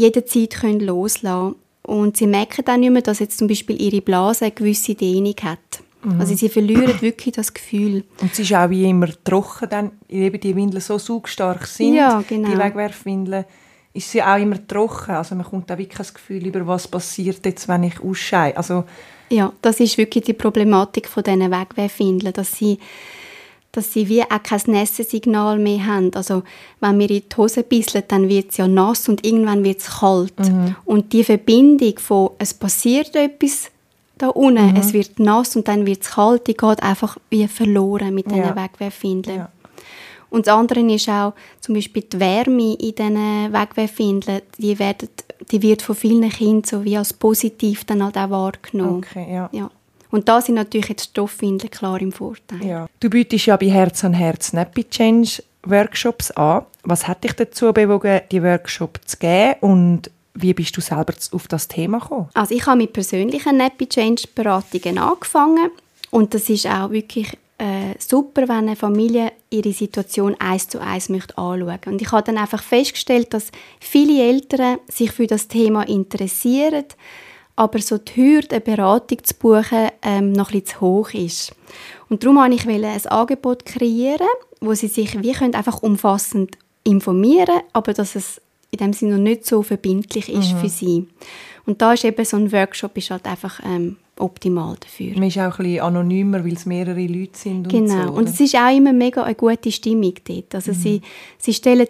jederzeit 0.00 0.50
können 0.50 0.80
loslassen 0.80 1.54
können. 1.54 1.54
Und 1.82 2.16
sie 2.16 2.26
merken 2.26 2.64
dann 2.64 2.80
nicht 2.80 2.92
mehr, 2.92 3.02
dass 3.02 3.18
jetzt 3.18 3.38
zum 3.38 3.48
Beispiel 3.48 3.80
ihre 3.80 4.00
Blase 4.02 4.46
eine 4.46 4.52
gewisse 4.52 4.94
Dehnung 4.94 5.34
hat. 5.42 5.82
Mhm. 6.02 6.20
Also 6.20 6.34
sie 6.34 6.48
verlieren 6.48 6.94
wirklich 7.00 7.34
das 7.34 7.52
Gefühl. 7.52 8.04
Und 8.20 8.34
sie 8.34 8.42
ist 8.42 8.54
auch 8.54 8.70
wie 8.70 8.88
immer 8.88 9.08
trocken, 9.24 9.68
dann, 9.68 9.90
eben 10.08 10.40
die 10.40 10.54
Windeln 10.54 10.80
so 10.80 10.98
saugstark 10.98 11.66
sind, 11.66 11.94
ja, 11.94 12.22
genau. 12.26 12.50
die 12.50 12.58
Wegwerfwindeln 12.58 13.44
ist 13.92 14.10
sie 14.10 14.22
auch 14.22 14.38
immer 14.38 14.64
trocken. 14.66 15.12
Also 15.12 15.34
man 15.34 15.44
kommt 15.44 15.68
da 15.68 15.76
wirklich 15.76 15.98
das 15.98 16.14
Gefühl 16.14 16.46
über, 16.46 16.66
was 16.66 16.86
passiert 16.86 17.44
jetzt, 17.44 17.66
wenn 17.68 17.82
ich 17.82 18.00
ausscheide. 18.00 18.56
Also 18.56 18.84
ja, 19.30 19.52
das 19.62 19.78
ist 19.78 19.96
wirklich 19.96 20.24
die 20.24 20.32
Problematik 20.32 21.08
von 21.08 21.22
diesen 21.22 21.50
Wegwerfwindeln, 21.50 22.32
dass 22.32 22.56
sie 22.56 22.78
dass 23.72 23.92
sie 23.92 24.08
wie 24.08 24.22
auch 24.22 24.42
kein 24.42 24.60
Nässe-Signal 24.66 25.58
mehr 25.58 25.86
haben. 25.86 26.10
Also 26.14 26.42
wenn 26.80 26.98
wir 26.98 27.10
in 27.10 27.22
die 27.28 27.36
Hose 27.36 27.62
bisseln, 27.62 28.04
dann 28.08 28.28
wird 28.28 28.50
es 28.50 28.56
ja 28.56 28.66
nass 28.66 29.08
und 29.08 29.24
irgendwann 29.24 29.62
wird 29.64 29.78
es 29.78 30.00
kalt. 30.00 30.38
Mhm. 30.40 30.74
Und 30.84 31.12
die 31.12 31.24
Verbindung 31.24 31.98
von 31.98 32.30
es 32.38 32.52
passiert 32.52 33.14
etwas 33.14 33.70
da 34.18 34.28
unten, 34.28 34.72
mhm. 34.72 34.76
es 34.76 34.92
wird 34.92 35.18
nass 35.18 35.56
und 35.56 35.66
dann 35.68 35.86
wird 35.86 36.02
es 36.02 36.10
kalt, 36.10 36.46
die 36.46 36.54
geht 36.54 36.82
einfach 36.82 37.16
wie 37.30 37.46
verloren 37.48 38.14
mit 38.14 38.26
diesen 38.26 38.42
ja. 38.42 38.56
Wegwerfwindeln. 38.56 39.38
Ja. 39.38 39.48
Und 40.30 40.46
das 40.46 40.54
andere 40.54 40.80
ist 40.80 41.08
auch 41.08 41.34
zum 41.60 41.74
Beispiel 41.74 42.02
die 42.02 42.20
Wärme 42.20 42.74
in 42.74 42.94
diesen 42.94 43.52
Wegwerfwindeln, 43.52 44.42
die, 44.58 44.78
werden, 44.78 45.08
die 45.50 45.62
wird 45.62 45.82
von 45.82 45.96
vielen 45.96 46.28
Kindern 46.28 46.64
so 46.64 46.84
wie 46.84 46.96
als 46.96 47.12
positiv 47.12 47.84
dann 47.84 48.02
halt 48.02 48.16
auch 48.16 48.30
wahrgenommen. 48.30 48.98
Okay, 48.98 49.32
ja. 49.32 49.48
ja. 49.52 49.70
Und 50.10 50.28
da 50.28 50.40
sind 50.40 50.56
natürlich 50.56 50.88
jetzt 50.88 51.10
Stoffwindeln 51.10 51.70
klar 51.70 52.00
im 52.00 52.12
Vorteil. 52.12 52.64
Ja. 52.64 52.86
Du 52.98 53.08
bietest 53.08 53.46
ja 53.46 53.56
bei 53.56 53.70
Herz 53.70 54.04
an 54.04 54.12
Herz 54.12 54.52
Nappy 54.52 54.84
Change 54.84 55.42
Workshops 55.64 56.30
an. 56.32 56.64
Was 56.82 57.06
hat 57.06 57.24
dich 57.24 57.32
dazu 57.32 57.72
bewogen, 57.72 58.20
die 58.30 58.42
Workshops 58.42 59.00
zu 59.06 59.16
geben 59.18 59.54
und 59.60 60.10
wie 60.34 60.54
bist 60.54 60.76
du 60.76 60.80
selber 60.80 61.12
auf 61.32 61.48
das 61.48 61.68
Thema 61.68 61.98
gekommen? 61.98 62.28
Also 62.34 62.54
ich 62.54 62.64
habe 62.66 62.78
mit 62.78 62.92
persönlichen 62.92 63.56
Nappy 63.56 63.86
Change 63.88 64.24
Beratungen 64.34 64.98
angefangen 64.98 65.70
und 66.10 66.34
das 66.34 66.48
ist 66.48 66.66
auch 66.66 66.90
wirklich 66.90 67.36
äh, 67.58 67.94
super, 67.98 68.42
wenn 68.42 68.68
eine 68.68 68.76
Familie 68.76 69.32
ihre 69.50 69.72
Situation 69.72 70.34
eins 70.38 70.68
zu 70.68 70.80
eins 70.80 71.08
möchte 71.10 71.36
anschauen. 71.36 71.78
Und 71.86 72.00
ich 72.00 72.10
habe 72.10 72.22
dann 72.22 72.38
einfach 72.38 72.62
festgestellt, 72.62 73.34
dass 73.34 73.52
viele 73.80 74.22
Eltern 74.22 74.78
sich 74.88 75.12
für 75.12 75.26
das 75.26 75.46
Thema 75.46 75.86
interessieren, 75.86 76.84
aber 77.56 77.80
so 77.80 77.98
die 77.98 78.16
Hürde, 78.16 78.56
eine 78.56 78.60
Beratung 78.60 79.22
zu 79.22 79.34
buchen, 79.34 79.88
ähm, 80.02 80.32
noch 80.32 80.48
ein 80.50 80.60
bisschen 80.60 80.78
zu 80.78 80.80
hoch 80.80 81.14
ist. 81.14 81.52
Und 82.08 82.24
darum 82.24 82.36
wollte 82.36 82.54
ich 82.54 82.66
ein 82.66 83.06
Angebot 83.06 83.64
kreieren, 83.64 84.26
wo 84.60 84.74
sie 84.74 84.88
sich 84.88 85.22
wie 85.22 85.32
können 85.32 85.54
einfach 85.54 85.82
umfassend 85.82 86.56
informieren, 86.84 87.60
aber 87.72 87.92
dass 87.92 88.16
es 88.16 88.40
in 88.70 88.78
dem 88.78 88.92
Sinne 88.92 89.16
noch 89.16 89.22
nicht 89.22 89.46
so 89.46 89.62
verbindlich 89.62 90.28
ist 90.28 90.54
mhm. 90.54 90.58
für 90.58 90.68
sie. 90.68 91.08
Und 91.66 91.82
da 91.82 91.92
ist 91.92 92.04
eben 92.04 92.24
so 92.24 92.36
ein 92.36 92.50
Workshop 92.52 92.96
ist 92.96 93.10
halt 93.10 93.26
einfach 93.26 93.60
ähm, 93.64 93.96
optimal 94.18 94.76
dafür. 94.80 95.14
Man 95.14 95.28
ist 95.28 95.38
auch 95.38 95.58
ein 95.58 95.64
bisschen 95.64 95.80
anonymer, 95.80 96.44
weil 96.44 96.54
es 96.54 96.66
mehrere 96.66 97.06
Leute 97.06 97.38
sind. 97.38 97.68
Genau. 97.68 97.94
Und, 97.94 98.06
so, 98.06 98.12
und 98.12 98.28
es 98.28 98.40
ist 98.40 98.56
auch 98.56 98.74
immer 98.74 98.92
mega 98.92 99.22
eine 99.22 99.34
gute 99.34 99.72
Stimmung 99.72 100.14
dort. 100.24 100.54
Also 100.54 100.72
mhm. 100.72 100.76
sie, 100.76 101.02
sie 101.38 101.54
stellen 101.54 101.88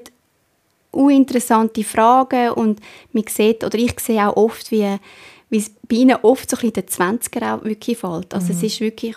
uninteressante 0.90 1.85
Fragen 1.85 2.50
und 2.50 2.81
man 3.12 3.25
sieht, 3.29 3.62
oder 3.62 3.79
ich 3.79 3.99
sehe 4.00 4.26
auch 4.29 4.37
oft, 4.37 4.71
wie, 4.71 4.97
wie 5.50 5.59
es 5.59 5.71
bei 5.88 5.97
ihnen 5.97 6.16
oft 6.23 6.49
so 6.49 6.57
ein 6.57 6.71
bisschen 6.71 6.75
der 6.75 6.87
20er 6.87 7.54
auch 7.54 7.64
wirklich 7.64 7.99
fällt. 7.99 8.33
Also 8.33 8.52
mhm. 8.52 8.59
es 8.59 8.62
ist 8.62 8.80
wirklich 8.80 9.16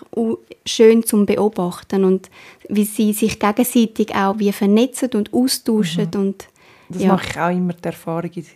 schön 0.66 1.04
zum 1.04 1.26
Beobachten 1.26 2.04
und 2.04 2.28
wie 2.68 2.84
sie 2.84 3.12
sich 3.12 3.38
gegenseitig 3.38 4.14
auch 4.14 4.38
wie 4.38 4.52
vernetzen 4.52 5.10
und 5.14 5.32
austauschen. 5.32 6.10
Mhm. 6.12 6.20
Und, 6.20 6.48
das 6.88 7.02
ja. 7.02 7.08
mache 7.08 7.30
ich 7.30 7.38
auch 7.38 7.50
immer 7.50 7.72
die 7.72 7.84
Erfahrung 7.84 8.30
in, 8.34 8.46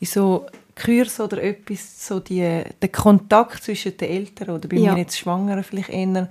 in 0.00 0.06
so 0.06 0.46
Kurs 0.76 1.20
oder 1.20 1.42
etwas, 1.42 2.06
so 2.06 2.20
die, 2.20 2.40
der 2.40 2.88
Kontakt 2.90 3.64
zwischen 3.64 3.96
den 3.96 4.08
Eltern 4.08 4.50
oder 4.50 4.68
bei 4.68 4.76
ja. 4.76 4.92
mir 4.92 5.00
jetzt 5.00 5.18
Schwangeren 5.18 5.64
vielleicht 5.64 5.88
eher, 5.88 6.28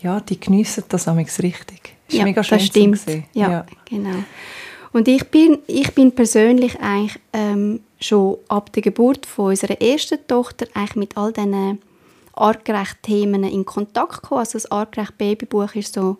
ja, 0.00 0.20
die 0.20 0.40
geniessen 0.40 0.84
das 0.88 1.06
amigs 1.06 1.42
richtig. 1.42 1.82
Das 2.06 2.14
ist 2.14 2.18
ja, 2.18 2.24
mega 2.24 2.42
schön 2.42 2.58
das 2.58 2.66
stimmt. 2.66 3.06
Ja, 3.34 3.50
ja, 3.50 3.66
genau. 3.84 4.24
Und 4.92 5.08
ich 5.08 5.24
bin, 5.30 5.58
ich 5.66 5.94
bin 5.94 6.12
persönlich 6.12 6.80
eigentlich 6.80 7.18
ähm, 7.32 7.80
schon 8.00 8.38
ab 8.48 8.72
der 8.72 8.82
Geburt 8.82 9.26
von 9.26 9.46
unserer 9.46 9.80
ersten 9.80 10.18
Tochter 10.26 10.66
eigentlich 10.74 10.96
mit 10.96 11.16
all 11.16 11.32
diesen 11.32 11.78
artgerechten 12.32 13.02
Themen 13.02 13.44
in 13.44 13.64
Kontakt 13.64 14.22
gekommen. 14.22 14.40
Also 14.40 14.58
das 14.58 14.70
artgerecht 14.70 15.18
Babybuch 15.18 15.74
war 15.74 15.82
so 15.82 16.16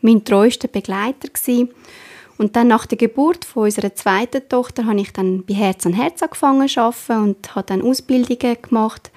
mein 0.00 0.24
treuester 0.24 0.68
Begleiter 0.68 1.28
gewesen. 1.28 1.70
Und 2.38 2.56
dann 2.56 2.68
nach 2.68 2.86
der 2.86 2.98
Geburt 2.98 3.44
von 3.44 3.64
unserer 3.64 3.94
zweiten 3.94 4.48
Tochter 4.48 4.86
habe 4.86 5.00
ich 5.00 5.12
dann 5.12 5.44
bei 5.44 5.54
Herz 5.54 5.86
an 5.86 5.92
Herz 5.92 6.22
angefangen 6.22 6.68
zu 6.68 6.80
arbeiten 6.80 7.24
und 7.24 7.54
habe 7.54 7.66
dann 7.66 7.82
Ausbildungen 7.82 8.56
gemacht. 8.60 9.10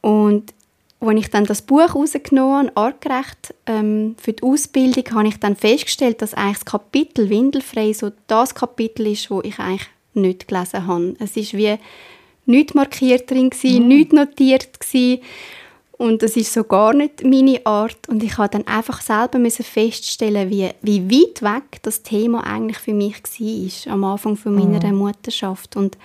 Und 0.00 0.54
als 1.00 1.18
ich 1.18 1.30
dann 1.30 1.44
das 1.44 1.62
Buch 1.62 1.94
rausgenommen 1.94 2.68
habe, 2.68 2.76
artgerecht, 2.76 3.54
ähm, 3.66 4.16
für 4.18 4.32
die 4.32 4.42
Ausbildung, 4.42 5.04
habe 5.12 5.28
ich 5.28 5.38
dann 5.38 5.56
festgestellt, 5.56 6.22
dass 6.22 6.34
eigentlich 6.34 6.58
das 6.58 6.64
Kapitel 6.64 7.28
Windelfrei 7.28 7.92
so 7.92 8.12
das 8.26 8.54
Kapitel 8.54 9.06
ist, 9.06 9.30
wo 9.30 9.42
ich 9.42 9.58
eigentlich 9.58 9.88
nicht 10.14 10.48
gelesen 10.48 10.86
habe. 10.86 11.14
Es 11.18 11.36
ist 11.36 11.54
wie 11.54 11.76
nicht 12.46 12.74
markiert 12.74 13.30
drin, 13.30 13.50
gewesen, 13.50 13.82
mhm. 13.82 13.88
nicht 13.88 14.12
notiert 14.12 14.80
gewesen. 14.80 15.20
Und 15.98 16.22
das 16.22 16.36
ist 16.36 16.52
so 16.52 16.64
gar 16.64 16.92
nicht 16.92 17.24
meine 17.24 17.64
Art. 17.64 18.08
Und 18.08 18.22
ich 18.22 18.36
habe 18.36 18.50
dann 18.50 18.66
einfach 18.66 19.00
selber 19.00 19.38
feststellen, 19.50 20.50
wie, 20.50 20.70
wie 20.82 21.10
weit 21.10 21.42
weg 21.42 21.82
das 21.82 22.02
Thema 22.02 22.44
eigentlich 22.44 22.78
für 22.78 22.92
mich 22.92 23.22
war, 23.22 23.92
am 23.92 24.04
Anfang 24.04 24.36
von 24.36 24.54
meiner 24.54 24.86
mhm. 24.86 24.98
Mutterschaft. 24.98 25.76
Und 25.76 25.96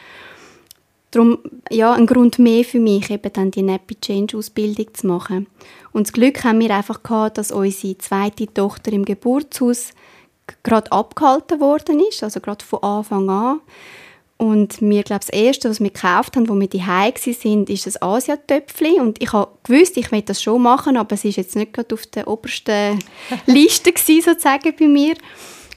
darum, 1.11 1.39
ja, 1.69 1.93
ein 1.93 2.07
Grund 2.07 2.39
mehr 2.39 2.63
für 2.63 2.79
mich, 2.79 3.09
eben 3.09 3.33
dann 3.33 3.51
die 3.51 3.61
Nappy 3.61 3.95
Change 3.99 4.37
Ausbildung 4.37 4.93
zu 4.93 5.07
machen. 5.07 5.47
Und 5.91 6.07
das 6.07 6.13
Glück 6.13 6.43
haben 6.43 6.59
wir 6.59 6.75
einfach 6.75 7.03
gehabt, 7.03 7.37
dass 7.37 7.51
unsere 7.51 7.97
zweite 7.97 8.51
Tochter 8.51 8.93
im 8.93 9.05
Geburtshaus 9.05 9.91
gerade 10.63 10.91
abgehalten 10.91 11.59
worden 11.59 11.99
ist, 12.09 12.23
also 12.23 12.39
gerade 12.39 12.63
von 12.63 12.81
Anfang 12.83 13.29
an. 13.29 13.61
Und 14.37 14.81
mir, 14.81 15.03
glaube 15.03 15.19
das 15.19 15.29
Erste, 15.29 15.69
was 15.69 15.79
wir 15.79 15.91
gekauft 15.91 16.35
haben, 16.35 16.49
wo 16.49 16.59
wir 16.59 16.67
die 16.67 16.81
sind, 17.15 17.69
ist 17.69 17.85
ein 17.85 18.01
Asiatöpfli. 18.01 18.99
Und 18.99 19.21
ich 19.21 19.33
habe 19.33 19.51
gewusst, 19.61 19.97
ich 19.97 20.09
möchte 20.09 20.27
das 20.27 20.41
schon 20.41 20.63
machen, 20.63 20.97
aber 20.97 21.13
es 21.13 21.23
ist 21.23 21.35
jetzt 21.35 21.55
nicht 21.55 21.73
gerade 21.73 21.93
auf 21.93 22.07
der 22.07 22.27
obersten 22.27 22.97
Liste 23.45 23.91
gewesen, 23.91 24.23
sozusagen 24.23 24.73
bei 24.75 24.87
mir. 24.87 25.13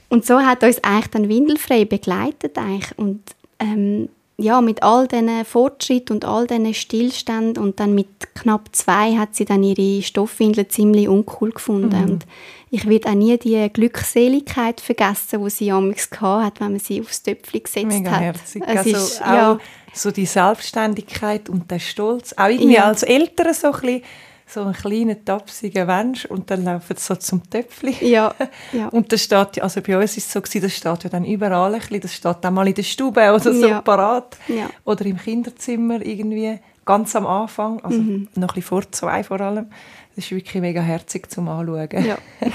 Und 0.09 0.25
so 0.25 0.39
hat 0.39 0.63
uns 0.63 0.83
eigentlich 0.83 1.07
dann 1.11 1.29
Windelfrei 1.29 1.85
begleitet 1.85 2.57
eigentlich. 2.57 2.97
Und 2.97 3.21
ähm, 3.59 4.09
ja, 4.37 4.59
mit 4.59 4.83
all 4.83 5.07
diesen 5.07 5.45
Fortschritten 5.45 6.15
und 6.15 6.25
all 6.25 6.45
diesen 6.45 6.73
Stillständen 6.73 7.63
und 7.63 7.79
dann 7.79 7.95
mit 7.95 8.35
knapp 8.35 8.69
zwei 8.73 9.15
hat 9.15 9.33
sie 9.33 9.45
dann 9.45 9.63
ihre 9.63 10.01
Stoffwindel 10.01 10.67
ziemlich 10.67 11.07
uncool 11.07 11.51
gefunden. 11.51 11.97
Mhm. 11.97 12.09
Und 12.11 12.25
ich 12.69 12.87
werde 12.89 13.09
auch 13.09 13.13
nie 13.13 13.37
die 13.37 13.69
Glückseligkeit 13.71 14.81
vergessen, 14.81 15.41
die 15.43 15.49
sie 15.49 15.67
damals 15.67 16.09
hat, 16.19 16.59
wenn 16.59 16.71
man 16.71 16.79
sie 16.79 16.99
aufs 16.99 17.23
Töpfchen 17.23 17.63
gesetzt 17.63 17.87
Mega 17.87 18.11
hat. 18.11 18.21
Herzig. 18.21 18.63
Es 18.67 18.77
also 18.77 18.89
ist, 18.89 19.21
auch 19.21 19.27
ja, 19.27 19.59
so 19.93 20.11
die 20.11 20.25
Selbstständigkeit 20.25 21.47
und 21.47 21.71
der 21.71 21.79
Stolz. 21.79 22.33
Auch 22.33 22.49
irgendwie 22.49 22.73
ja. 22.73 22.85
als 22.85 23.03
Eltern 23.03 23.53
so 23.53 23.67
ein 23.67 23.73
bisschen 23.73 24.01
so 24.47 24.61
einen 24.61 24.73
kleinen 24.73 25.25
tapsigen 25.25 25.87
Mensch 25.87 26.25
und 26.25 26.51
dann 26.51 26.63
laufen 26.63 26.95
sie 26.95 27.03
so 27.03 27.15
zum 27.15 27.49
Töpfchen. 27.49 27.95
Ja, 28.01 28.33
ja. 28.71 28.87
Und 28.89 29.11
das 29.11 29.23
steht, 29.23 29.61
also 29.61 29.81
bei 29.81 29.97
uns 29.97 30.17
ist 30.17 30.27
es 30.27 30.33
so 30.33 30.41
gewesen, 30.41 30.61
das 30.61 30.75
steht 30.75 31.03
ja 31.03 31.09
dann 31.09 31.25
überall 31.25 31.73
ein 31.73 31.79
bisschen, 31.79 32.01
das 32.01 32.13
steht 32.13 32.45
auch 32.45 32.51
mal 32.51 32.67
in 32.67 32.75
der 32.75 32.83
Stube 32.83 33.21
oder 33.21 33.39
so 33.39 33.67
ja. 33.67 33.81
parat 33.81 34.37
ja. 34.47 34.69
oder 34.83 35.05
im 35.05 35.17
Kinderzimmer 35.17 36.05
irgendwie 36.05 36.59
ganz 36.85 37.15
am 37.15 37.25
Anfang, 37.25 37.81
also 37.81 37.99
mhm. 37.99 38.27
noch 38.35 38.49
ein 38.49 38.55
bisschen 38.55 38.61
vor 38.61 38.91
zwei 38.91 39.23
vor 39.23 39.41
allem. 39.41 39.67
Das 40.15 40.25
ist 40.25 40.31
wirklich 40.31 40.61
mega 40.61 40.81
herzig 40.81 41.29
zum 41.29 41.49
Anschauen. 41.49 42.05
Ja. 42.05 42.17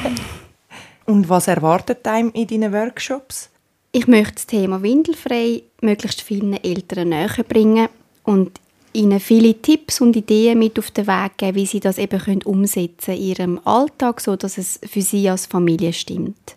und 1.06 1.28
was 1.28 1.49
erwartet 1.49 2.06
einem 2.06 2.30
in 2.32 2.47
deinen 2.47 2.73
Workshops? 2.73 3.50
Ich 3.92 4.06
möchte 4.06 4.35
das 4.35 4.47
Thema 4.47 4.82
Windelfrei 4.82 5.64
möglichst 5.82 6.23
vielen 6.23 6.52
Eltern 6.52 7.09
näher 7.09 7.44
bringen 7.47 7.88
und 8.23 8.61
ihnen 8.92 9.20
viele 9.20 9.54
Tipps 9.54 10.00
und 10.00 10.16
Ideen 10.16 10.59
mit 10.59 10.78
auf 10.78 10.90
den 10.90 11.06
Weg 11.06 11.38
geben, 11.38 11.56
wie 11.56 11.66
sie 11.66 11.80
das 11.80 11.99
eben 11.99 12.20
können 12.20 12.42
umsetzen 12.42 13.14
in 13.14 13.23
ihrem 13.23 13.61
Alltag, 13.64 14.20
so 14.20 14.37
dass 14.37 14.59
es 14.59 14.80
für 14.88 15.02
sie 15.02 15.28
als 15.28 15.47
Familie 15.47 15.92
stimmt. 15.92 16.56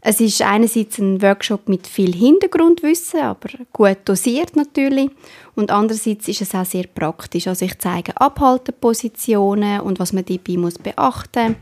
Es 0.00 0.20
ist 0.20 0.42
einerseits 0.42 0.98
ein 0.98 1.20
Workshop 1.22 1.68
mit 1.68 1.86
viel 1.86 2.14
Hintergrundwissen, 2.14 3.20
aber 3.20 3.48
gut 3.72 3.98
dosiert 4.04 4.54
natürlich. 4.54 5.10
Und 5.56 5.70
andererseits 5.72 6.28
ist 6.28 6.40
es 6.40 6.54
auch 6.54 6.64
sehr 6.64 6.84
praktisch. 6.84 7.48
Also 7.48 7.64
ich 7.64 7.76
zeige 7.78 8.18
Abhaltepositionen 8.20 9.80
und 9.80 9.98
was 9.98 10.12
man 10.12 10.24
dabei 10.24 10.70
beachten 10.82 11.48
muss. 11.48 11.56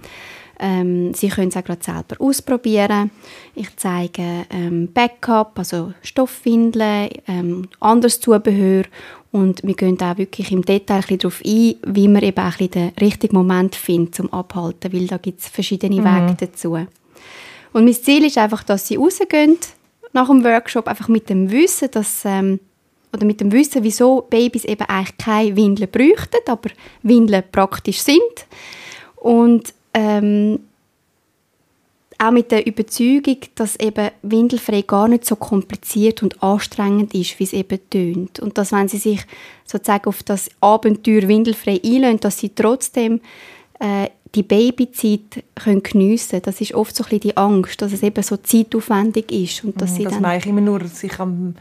Ähm, 0.58 1.12
Sie 1.14 1.28
können 1.28 1.48
es 1.48 1.56
auch 1.56 1.64
gerade 1.64 1.84
selber 1.84 2.16
ausprobieren. 2.18 3.10
Ich 3.54 3.74
zeige 3.76 4.46
ähm, 4.50 4.92
Backup, 4.92 5.58
also 5.58 5.92
Stoffwindeln, 6.02 7.10
ähm, 7.28 7.68
anderes 7.80 8.20
Zubehör 8.20 8.84
und 9.32 9.62
wir 9.62 9.74
gehen 9.74 10.00
auch 10.00 10.16
wirklich 10.16 10.50
im 10.50 10.62
Detail 10.62 11.02
ein 11.08 11.18
darauf 11.18 11.42
ein, 11.44 11.74
wie 11.86 12.08
man 12.08 12.22
eben 12.22 12.40
auch 12.40 12.56
den 12.56 12.92
richtigen 13.00 13.36
Moment 13.36 13.74
findet 13.74 14.14
zum 14.14 14.32
Abhalten, 14.32 14.92
weil 14.92 15.06
da 15.06 15.18
gibt 15.18 15.40
es 15.40 15.48
verschiedene 15.48 16.00
mhm. 16.00 16.04
Wege 16.04 16.36
dazu. 16.40 16.72
Und 16.72 17.84
mein 17.84 17.92
Ziel 17.92 18.24
ist 18.24 18.38
einfach, 18.38 18.62
dass 18.62 18.88
sie 18.88 18.96
rausgehen 18.96 19.58
nach 20.14 20.28
dem 20.28 20.42
Workshop 20.42 20.88
einfach 20.88 21.08
mit 21.08 21.28
dem 21.28 21.50
Wissen, 21.50 21.90
dass 21.90 22.22
ähm, 22.24 22.60
oder 23.12 23.26
mit 23.26 23.40
dem 23.40 23.52
Wissen, 23.52 23.82
wieso 23.82 24.22
Babys 24.22 24.64
eben 24.64 24.86
eigentlich 24.88 25.18
keine 25.18 25.56
Windeln 25.56 25.90
bräuchten, 25.90 26.40
aber 26.46 26.70
Windeln 27.02 27.44
praktisch 27.52 28.00
sind. 28.00 28.46
Und 29.16 29.74
ähm, 29.96 30.58
auch 32.18 32.30
mit 32.30 32.50
der 32.50 32.66
Überzeugung, 32.66 33.38
dass 33.54 33.76
eben 33.76 34.10
Windelfrei 34.22 34.82
gar 34.82 35.08
nicht 35.08 35.24
so 35.24 35.36
kompliziert 35.36 36.22
und 36.22 36.42
anstrengend 36.42 37.14
ist, 37.14 37.38
wie 37.38 37.44
es 37.44 37.52
eben 37.52 37.78
tönt. 37.90 38.40
Und 38.40 38.56
dass, 38.58 38.72
wenn 38.72 38.88
sie 38.88 38.98
sich 38.98 39.24
sozusagen 39.64 40.06
auf 40.06 40.22
das 40.22 40.50
Abenteuer 40.60 41.28
Windelfrei 41.28 41.80
einlösen, 41.84 42.20
dass 42.20 42.38
sie 42.38 42.50
trotzdem 42.50 43.20
äh, 43.80 44.08
die 44.34 44.42
Babyzeit 44.42 45.44
können 45.54 45.82
geniessen 45.82 46.30
können. 46.30 46.42
Das 46.42 46.60
ist 46.60 46.74
oft 46.74 46.94
so 46.94 47.04
ein 47.04 47.08
bisschen 47.08 47.20
die 47.20 47.36
Angst, 47.36 47.80
dass 47.80 47.92
es 47.92 48.02
eben 48.02 48.22
so 48.22 48.36
zeitaufwendig 48.36 49.32
ist. 49.32 49.64
Und 49.64 49.80
dass 49.80 49.92
mhm, 49.92 49.96
sie 49.96 50.04
dass 50.04 50.12
dann 50.14 50.22
man 50.22 50.30
eigentlich 50.32 50.46
immer 50.46 50.60
nur 50.60 50.84
sich 50.86 51.18
am 51.18 51.54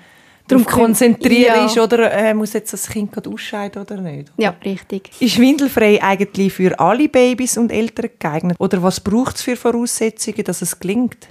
darauf 0.48 0.66
konzentrieren 0.66 1.56
ja. 1.56 1.66
ist, 1.66 1.78
oder 1.78 2.12
äh, 2.12 2.34
muss 2.34 2.54
jetzt 2.54 2.74
das 2.74 2.88
Kind 2.88 3.12
gerade 3.12 3.30
ausscheiden 3.30 3.82
oder 3.82 3.98
nicht? 3.98 4.32
Oder? 4.38 4.44
Ja, 4.44 4.56
richtig. 4.64 5.10
Ist 5.20 5.40
Windelfrei 5.40 6.02
eigentlich 6.02 6.54
für 6.54 6.80
alle 6.80 7.10
Babys 7.10 7.58
und 7.58 7.72
Eltern 7.72 8.10
geeignet? 8.20 8.58
Oder 8.60 8.82
was 8.84 9.00
braucht 9.00 9.38
es 9.38 9.42
für 9.42 9.56
Voraussetzungen, 9.56 10.44
dass 10.44 10.62
es 10.62 10.80
gelingt? 10.80 11.28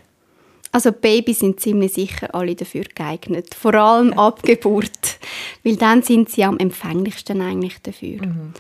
Also 0.73 0.91
Babys 0.91 1.39
sind 1.39 1.61
ziemlich 1.61 1.93
sicher 1.93 2.35
alle 2.35 2.57
dafür 2.57 2.83
geeignet, 2.93 3.55
vor 3.55 3.75
allem 3.75 4.13
ab 4.15 4.43
Geburt, 4.43 5.21
weil 5.63 5.77
dann 5.77 6.03
sind 6.03 6.31
sie 6.31 6.43
am 6.43 6.59
empfänglichsten 6.59 7.41
eigentlich 7.41 7.81
dafür. 7.81 8.27
Mhm. 8.27 8.55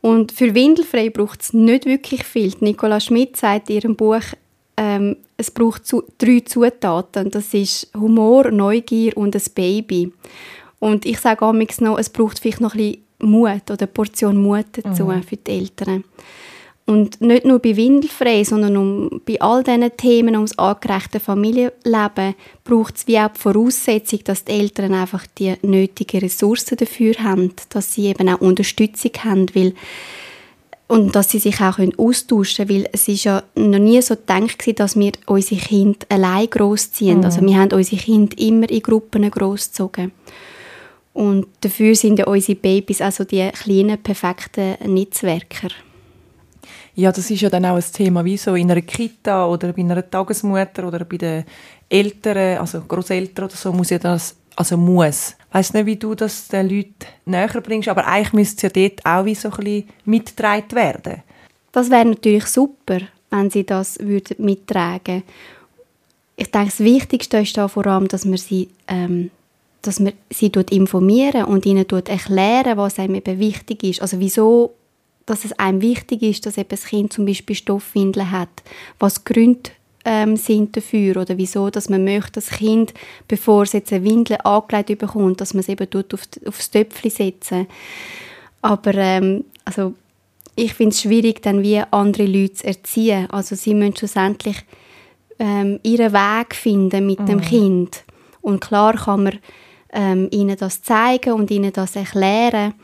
Und 0.00 0.32
für 0.32 0.56
Windelfrei 0.56 1.10
braucht 1.10 1.42
es 1.42 1.52
nicht 1.52 1.86
wirklich 1.86 2.24
viel. 2.24 2.52
Nicola 2.58 2.98
Schmidt 2.98 3.36
sagt 3.36 3.70
in 3.70 3.76
ihrem 3.76 3.96
Buch, 3.96 4.22
ähm, 4.76 5.16
es 5.36 5.50
braucht 5.50 5.86
zu, 5.86 6.04
drei 6.18 6.40
Zutaten. 6.40 7.30
Das 7.30 7.52
ist 7.54 7.90
Humor, 7.94 8.50
Neugier 8.50 9.16
und 9.16 9.34
ein 9.34 9.42
Baby. 9.54 10.12
Und 10.78 11.06
ich 11.06 11.20
sage 11.20 11.44
auch 11.44 11.52
noch, 11.52 11.98
es 11.98 12.10
braucht 12.10 12.38
vielleicht 12.38 12.60
noch 12.60 12.74
ein 12.74 12.78
bisschen 12.78 13.02
Mut 13.20 13.70
oder 13.70 13.82
eine 13.82 13.86
Portion 13.86 14.42
Mut 14.42 14.66
dazu 14.72 15.04
mhm. 15.04 15.22
für 15.22 15.36
die 15.36 15.50
Eltern. 15.50 16.04
Und 16.84 17.20
nicht 17.20 17.44
nur 17.44 17.60
bei 17.60 17.76
Windelfrei, 17.76 18.42
sondern 18.42 18.76
um, 18.76 19.20
bei 19.24 19.40
all 19.40 19.62
diesen 19.62 19.96
Themen 19.96 20.34
ums 20.34 20.58
angerechte 20.58 21.20
Familienleben 21.20 22.34
braucht 22.64 22.96
es 22.96 23.06
wie 23.06 23.20
auch 23.20 23.28
die 23.28 23.40
Voraussetzung, 23.40 24.24
dass 24.24 24.44
die 24.44 24.52
Eltern 24.52 24.92
einfach 24.92 25.24
die 25.38 25.54
nötigen 25.62 26.20
Ressourcen 26.20 26.76
dafür 26.76 27.14
haben, 27.22 27.54
dass 27.68 27.94
sie 27.94 28.06
eben 28.06 28.28
auch 28.28 28.40
Unterstützung 28.40 29.12
haben, 29.22 29.46
weil 29.54 29.74
und 30.92 31.16
dass 31.16 31.30
sie 31.30 31.38
sich 31.38 31.60
auch 31.60 31.78
austauschen 31.96 32.66
können, 32.66 32.82
weil 32.82 32.90
es 32.92 33.08
ist 33.08 33.24
ja 33.24 33.42
noch 33.54 33.78
nie 33.78 34.02
so 34.02 34.14
gedacht 34.14 34.78
dass 34.78 34.94
wir 34.96 35.12
unsere 35.26 35.60
Kinder 35.60 35.98
allein 36.10 36.50
großziehen. 36.50 37.18
Mhm. 37.18 37.24
Also 37.24 37.40
wir 37.40 37.56
haben 37.56 37.72
unsere 37.72 38.00
Kinder 38.00 38.36
immer 38.38 38.68
in 38.70 38.82
Gruppen 38.82 39.30
großgezogen. 39.30 40.12
Und 41.14 41.46
dafür 41.60 41.94
sind 41.94 42.18
ja 42.18 42.26
unsere 42.26 42.56
Babys 42.56 43.00
also 43.00 43.24
die 43.24 43.50
kleinen, 43.50 44.02
perfekten 44.02 44.76
Netzwerker. 44.86 45.68
Ja, 46.94 47.10
das 47.10 47.30
ist 47.30 47.40
ja 47.40 47.48
dann 47.48 47.64
auch 47.64 47.76
ein 47.76 47.84
Thema, 47.92 48.22
wie 48.24 48.36
so 48.36 48.54
in 48.54 48.70
einer 48.70 48.82
Kita 48.82 49.46
oder 49.46 49.72
bei 49.72 49.80
einer 49.80 50.08
Tagesmutter 50.08 50.86
oder 50.86 51.06
bei 51.06 51.16
den 51.16 51.44
Eltern, 51.88 52.58
also 52.58 52.82
Großeltern 52.82 53.46
oder 53.46 53.56
so, 53.56 53.72
muss 53.72 53.90
ja 53.90 53.98
das 53.98 54.36
also 54.56 54.76
muss. 54.76 55.36
Weiss 55.50 55.74
nicht, 55.74 55.86
wie 55.86 55.96
du 55.96 56.14
das 56.14 56.48
den 56.48 56.68
Leuten 56.68 57.06
näher 57.24 57.60
bringst, 57.60 57.88
aber 57.88 58.06
eigentlich 58.06 58.32
müsste 58.32 58.66
es 58.66 58.74
ja 58.74 58.88
dort 58.88 59.06
auch 59.06 59.24
wie 59.24 59.34
so 59.34 59.50
ein 59.50 59.56
bisschen 59.56 59.88
mitgetragen 60.04 60.72
werden. 60.72 61.22
Das 61.72 61.90
wäre 61.90 62.04
natürlich 62.04 62.46
super, 62.46 63.00
wenn 63.30 63.50
sie 63.50 63.64
das 63.64 63.98
würden 63.98 64.44
mittragen 64.44 65.22
Ich 66.36 66.50
denke, 66.50 66.68
das 66.68 66.80
Wichtigste 66.80 67.38
ist 67.38 67.56
da 67.56 67.68
vor 67.68 67.86
allem, 67.86 68.08
dass 68.08 68.24
man 68.24 68.36
sie, 68.36 68.68
ähm, 68.88 69.30
dass 69.82 70.00
man 70.00 70.12
sie 70.30 70.52
informieren 70.70 71.44
und 71.44 71.66
ihnen 71.66 71.86
erklären, 71.88 72.76
was 72.76 72.98
einem 72.98 73.16
eben 73.16 73.38
wichtig 73.38 73.82
ist. 73.84 74.02
Also 74.02 74.20
wieso 74.20 74.74
dass 75.26 75.44
es 75.44 75.52
einem 75.58 75.80
wichtig 75.80 76.22
ist, 76.22 76.46
dass 76.46 76.58
eben 76.58 76.68
das 76.68 76.84
Kind 76.84 77.12
zum 77.12 77.26
Beispiel 77.26 77.56
Stoffwindeln 77.56 78.30
hat, 78.30 78.50
was 78.98 79.24
Gründe 79.24 79.70
ähm, 80.04 80.36
sind 80.36 80.76
dafür 80.76 81.18
oder 81.18 81.36
wieso, 81.38 81.70
dass 81.70 81.88
man 81.88 82.04
möchte, 82.04 82.32
das 82.32 82.50
Kind, 82.50 82.92
bevor 83.28 83.62
es 83.62 83.72
jetzt 83.72 83.92
eine 83.92 84.04
Windel 84.04 84.38
angelegt 84.42 84.98
bekommt, 84.98 85.40
dass 85.40 85.54
man 85.54 85.60
es 85.60 85.68
eben 85.68 85.88
tut 85.88 86.14
auf, 86.14 86.22
aufs 86.46 86.70
Töpfchen 86.70 87.10
setzen. 87.10 87.66
Aber 88.62 88.94
ähm, 88.94 89.44
also 89.64 89.94
ich 90.54 90.74
finde 90.74 90.94
es 90.94 91.02
schwierig, 91.02 91.42
dann 91.42 91.62
wie 91.62 91.82
andere 91.90 92.26
Leute 92.26 92.54
zu 92.54 92.66
erziehen. 92.66 93.28
Also 93.30 93.54
sie 93.56 93.74
müssen 93.74 93.96
schlussendlich 93.96 94.56
ähm, 95.38 95.80
ihren 95.82 96.12
Weg 96.12 96.54
finden 96.54 97.06
mit 97.06 97.20
mhm. 97.20 97.26
dem 97.26 97.40
Kind. 97.40 98.04
Und 98.40 98.60
klar 98.60 98.94
kann 98.94 99.24
man 99.24 99.38
ähm, 99.92 100.28
ihnen 100.30 100.56
das 100.56 100.82
zeigen 100.82 101.32
und 101.32 101.50
ihnen 101.50 101.72
das 101.72 101.96
erklären. 101.96 102.74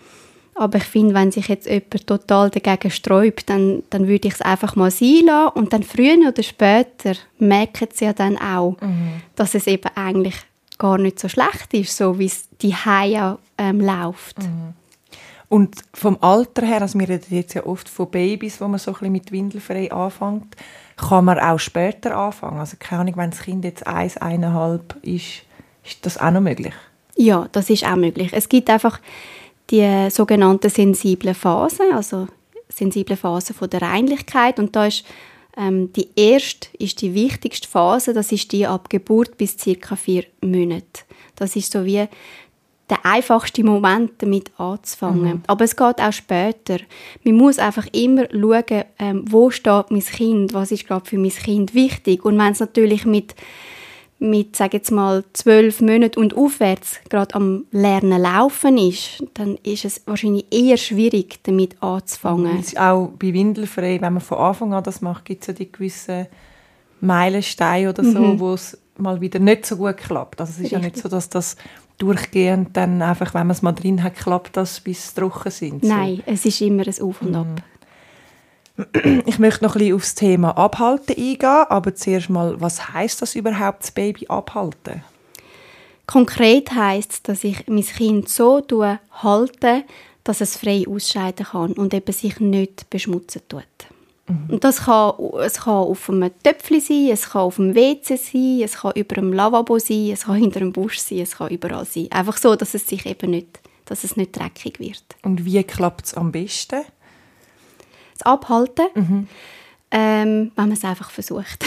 Aber 0.59 0.79
ich 0.79 0.85
finde, 0.85 1.14
wenn 1.14 1.31
sich 1.31 1.47
jetzt 1.49 1.66
jemand 1.66 2.07
total 2.07 2.51
dagegen 2.51 2.90
sträubt, 2.90 3.49
dann, 3.49 3.85
dann 3.90 4.09
würde 4.09 4.27
ich 4.27 4.35
es 4.35 4.42
einfach 4.42 4.75
mal 4.75 4.90
sein 4.90 5.23
lassen. 5.27 5.57
Und 5.57 5.73
dann 5.73 5.85
früher 5.85 6.29
oder 6.29 6.42
später 6.42 7.12
merken 7.38 7.88
sie 7.92 8.07
ja 8.07 8.12
dann 8.12 8.37
auch, 8.37 8.77
mhm. 8.81 9.23
dass 9.37 9.55
es 9.55 9.68
eben 9.68 9.88
eigentlich 9.94 10.35
gar 10.77 10.99
nicht 10.99 11.21
so 11.21 11.29
schlecht 11.29 11.73
ist, 11.75 11.97
so 11.97 12.18
wie 12.18 12.27
es 12.27 12.49
die 12.61 12.75
Haie 12.75 13.38
ähm, 13.57 13.81
läuft. 13.81 14.40
Mhm. 14.40 14.75
Und 15.49 15.77
vom 15.94 16.18
Alter 16.21 16.66
her, 16.66 16.83
also 16.83 16.99
wir 16.99 17.09
reden 17.09 17.35
jetzt 17.35 17.55
ja 17.55 17.64
oft 17.64 17.88
von 17.88 18.11
Babys, 18.11 18.61
wo 18.61 18.68
man 18.68 18.79
so 18.79 18.90
ein 18.90 18.94
bisschen 18.94 19.12
mit 19.12 19.33
Windelfrei 19.33 19.90
anfängt, 19.90 20.57
kann 20.97 21.25
man 21.25 21.38
auch 21.38 21.59
später 21.59 22.16
anfangen. 22.16 22.59
Also 22.59 22.77
keine 22.79 23.03
Ahnung, 23.03 23.16
wenn 23.16 23.31
das 23.31 23.42
Kind 23.42 23.64
jetzt 23.64 23.87
eins, 23.87 24.16
eineinhalb 24.16 24.97
ist, 25.03 25.42
ist 25.85 26.05
das 26.05 26.18
auch 26.18 26.33
noch 26.33 26.40
möglich? 26.40 26.75
Ja, 27.16 27.49
das 27.53 27.71
ist 27.71 27.85
auch 27.85 27.97
möglich. 27.97 28.33
Es 28.33 28.49
gibt 28.49 28.68
einfach 28.68 29.01
die 29.70 30.11
sogenannten 30.11 30.70
sensiblen 30.70 31.35
Phasen, 31.35 31.92
also 31.92 32.26
sensible 32.68 33.16
Phasen 33.16 33.54
von 33.54 33.70
der 33.70 33.83
Reinlichkeit 33.83 34.59
und 34.59 34.74
da 34.74 34.87
ist 34.87 35.04
Ähm, 35.61 35.92
die 35.92 36.09
erste 36.14 36.68
ist 36.78 37.02
die 37.02 37.14
wichtigste 37.14 37.66
Phase, 37.66 38.14
das 38.14 38.31
ist 38.31 38.52
die 38.52 38.64
ab 38.64 38.88
Geburt 38.88 39.37
bis 39.38 39.59
circa 39.59 39.96
vier 39.96 40.24
Monate. 40.40 41.02
Das 41.35 41.57
ist 41.57 41.72
so 41.72 41.85
wie 41.85 42.07
der 42.88 43.04
einfachste 43.04 43.64
Moment, 43.64 44.12
damit 44.18 44.52
anzufangen. 44.57 45.22
Mhm. 45.22 45.42
Aber 45.48 45.64
es 45.64 45.74
geht 45.74 46.00
auch 46.00 46.12
später. 46.12 46.78
Man 47.24 47.35
muss 47.35 47.59
einfach 47.59 47.87
immer 47.92 48.28
schauen, 48.31 48.85
ähm, 49.00 49.24
wo 49.28 49.50
steht 49.50 49.90
mein 49.90 50.04
Kind, 50.04 50.54
was 50.54 50.70
ist 50.70 50.87
gerade 50.87 51.04
für 51.04 51.18
mein 51.18 51.31
Kind 51.31 51.74
wichtig. 51.74 52.24
Und 52.24 52.38
wenn 52.38 52.52
es 52.52 52.61
natürlich 52.61 53.04
mit 53.04 53.35
mit, 54.20 54.57
sage 54.57 54.78
jetzt 54.78 54.90
mal, 54.90 55.24
zwölf 55.33 55.81
Monaten 55.81 56.18
und 56.18 56.37
aufwärts 56.37 56.98
gerade 57.09 57.35
am 57.35 57.66
Lernen 57.70 58.20
laufen 58.20 58.76
ist, 58.76 59.22
dann 59.35 59.57
ist 59.62 59.85
es 59.85 60.02
wahrscheinlich 60.07 60.46
eher 60.50 60.76
schwierig, 60.76 61.38
damit 61.44 61.81
anzufangen. 61.83 62.64
Auch 62.76 63.11
bei 63.18 63.33
Windelfrei, 63.33 64.00
wenn 64.00 64.14
man 64.14 64.20
von 64.20 64.38
Anfang 64.38 64.74
an 64.74 64.83
das 64.83 65.00
macht, 65.00 65.24
gibt 65.24 65.42
es 65.42 65.48
ja 65.48 65.54
die 65.54 65.70
gewissen 65.70 66.26
Meilensteine 67.00 67.90
oder 67.90 68.02
so, 68.02 68.18
mhm. 68.18 68.40
wo 68.40 68.54
es 68.54 68.76
mal 68.96 69.20
wieder 69.20 69.38
nicht 69.38 69.66
so 69.66 69.76
gut 69.76 69.96
klappt. 69.96 70.40
Also 70.40 70.50
es 70.50 70.57
ist 70.57 70.64
Richtig. 70.64 70.72
ja 70.72 70.85
nicht 70.85 70.96
so, 70.96 71.09
dass 71.09 71.28
das 71.28 71.57
durchgehend 71.98 72.76
dann 72.76 73.02
einfach, 73.02 73.35
wenn 73.35 73.46
man 73.46 73.50
es 73.50 73.62
mal 73.62 73.72
drin 73.72 74.02
hat, 74.02 74.16
klappt 74.16 74.57
das 74.57 74.81
bis 74.81 75.14
trocken 75.14 75.50
sind. 75.50 75.85
So. 75.85 75.88
Nein, 75.88 76.22
es 76.26 76.44
ist 76.44 76.61
immer 76.61 76.85
ein 76.87 77.02
Auf 77.02 77.22
und 77.22 77.35
Ab. 77.35 77.46
Mhm. 77.46 77.78
Ich 79.27 79.38
möchte 79.38 79.64
noch 79.64 79.75
ein 79.75 79.81
bisschen 79.81 79.95
aufs 79.95 80.14
Thema 80.14 80.57
Abhalten 80.57 81.17
eingehen, 81.17 81.64
aber 81.69 81.95
zuerst 81.95 82.31
mal, 82.31 82.61
was 82.61 82.93
heißt 82.93 83.21
das 83.21 83.35
überhaupt, 83.35 83.83
das 83.83 83.91
Baby 83.91 84.27
abhalten? 84.29 85.03
Konkret 86.07 86.73
heißt 86.73 87.12
es, 87.12 87.23
dass 87.23 87.45
ich 87.45 87.67
mein 87.67 87.85
Kind 87.85 88.29
so 88.29 88.62
halte, 89.11 89.85
dass 90.25 90.41
es 90.41 90.57
frei 90.57 90.85
ausscheiden 90.88 91.47
kann 91.47 91.73
und 91.73 91.93
eben 91.93 92.12
sich 92.12 92.38
nicht 92.41 92.88
beschmutzen 92.88 93.43
tut. 93.49 93.64
Mhm. 94.29 94.55
Und 94.55 94.64
das 94.64 94.85
kann, 94.85 95.14
es 95.41 95.61
kann 95.61 95.75
auf 95.75 96.09
einem 96.09 96.31
Töpfchen 96.43 96.81
sein, 96.81 97.09
es 97.11 97.31
kann 97.31 97.43
auf 97.43 97.57
dem 97.57 97.75
WC 97.75 98.17
sein, 98.17 98.61
es 98.62 98.77
kann 98.77 98.93
über 98.95 99.19
einem 99.19 99.33
Lavabo 99.33 99.79
sein, 99.79 100.11
es 100.12 100.25
kann 100.25 100.37
hinter 100.41 100.61
einem 100.61 100.73
Busch 100.73 100.99
sein, 100.99 101.21
es 101.21 101.37
kann 101.37 101.51
überall 101.51 101.85
sein. 101.85 102.09
Einfach 102.11 102.37
so, 102.37 102.55
dass 102.57 102.75
es 102.75 102.87
sich 102.87 103.07
eben 103.07 103.31
nicht, 103.31 103.61
dass 103.87 104.05
es 104.05 104.17
nicht 104.17 104.38
dreckig 104.38 104.79
wird. 104.79 105.05
Und 105.23 105.45
wie 105.45 105.62
klappt 105.64 106.07
es 106.07 106.14
am 106.14 106.31
besten? 106.31 106.83
Zu 108.18 108.26
abhalten, 108.26 108.87
mhm. 108.94 109.28
ähm, 109.90 110.52
wenn 110.54 110.68
man 110.68 110.72
es 110.72 110.85
einfach 110.85 111.11
versucht. 111.11 111.64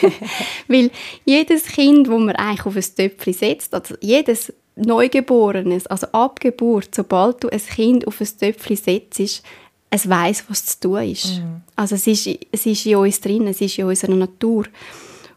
Weil 0.68 0.90
jedes 1.24 1.64
Kind, 1.64 2.08
das 2.08 2.18
man 2.18 2.36
eigentlich 2.36 2.66
auf 2.66 2.76
ein 2.76 2.96
Töpfchen 2.96 3.32
setzt, 3.32 3.74
also 3.74 3.94
jedes 4.00 4.52
Neugeborenes, 4.76 5.86
also 5.86 6.08
ab 6.08 6.40
Geburt, 6.40 6.94
sobald 6.94 7.44
du 7.44 7.48
ein 7.48 7.60
Kind 7.60 8.06
auf 8.06 8.20
ein 8.20 8.28
Töpfchen 8.38 8.76
setzt, 8.76 9.44
es 9.90 10.08
weiß, 10.08 10.44
was 10.48 10.66
zu 10.66 10.80
tun 10.80 11.02
ist. 11.04 11.38
Mhm. 11.38 11.62
Also 11.76 11.94
es 11.94 12.06
ist, 12.06 12.28
es 12.50 12.66
ist 12.66 12.86
in 12.86 12.96
uns 12.96 13.20
drin, 13.20 13.46
es 13.46 13.60
ist 13.60 13.78
in 13.78 13.84
unserer 13.84 14.16
Natur. 14.16 14.64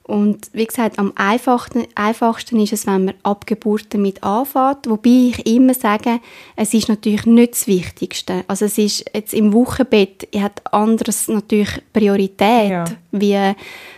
Und 0.08 0.50
wie 0.54 0.66
gesagt, 0.66 1.00
am 1.00 1.12
einfachsten, 1.16 1.86
einfachsten 1.94 2.62
ist 2.62 2.72
es, 2.72 2.88
wenn 2.88 3.06
man 3.06 3.14
ab 3.24 3.46
Geburt 3.46 3.88
damit 3.94 4.24
anfängt. 4.24 4.90
Wobei 4.90 5.10
ich 5.10 5.46
immer 5.46 5.74
sage, 5.74 6.22
es 6.56 6.74
ist 6.74 6.88
natürlich 6.88 7.26
nicht 7.26 7.52
das 7.52 7.68
Wichtigste. 7.68 8.46
Also 8.48 8.66
es 8.66 8.78
ist 8.78 9.04
jetzt 9.14 9.34
im 9.34 9.52
Wochenbett 9.52 10.30
hat 10.38 10.62
anderes 10.74 11.28
natürlich 11.28 11.82
Priorität, 11.92 12.70
ja. 12.70 12.86
wie 13.12 13.34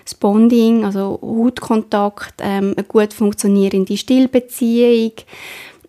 das 0.04 0.15
Bonding, 0.15 0.84
also 0.84 1.19
Hautkontakt, 1.22 2.36
ähm, 2.39 2.74
eine 2.76 2.84
gut 2.88 3.13
funktionierende 3.13 3.95
Stillbeziehung, 3.95 5.12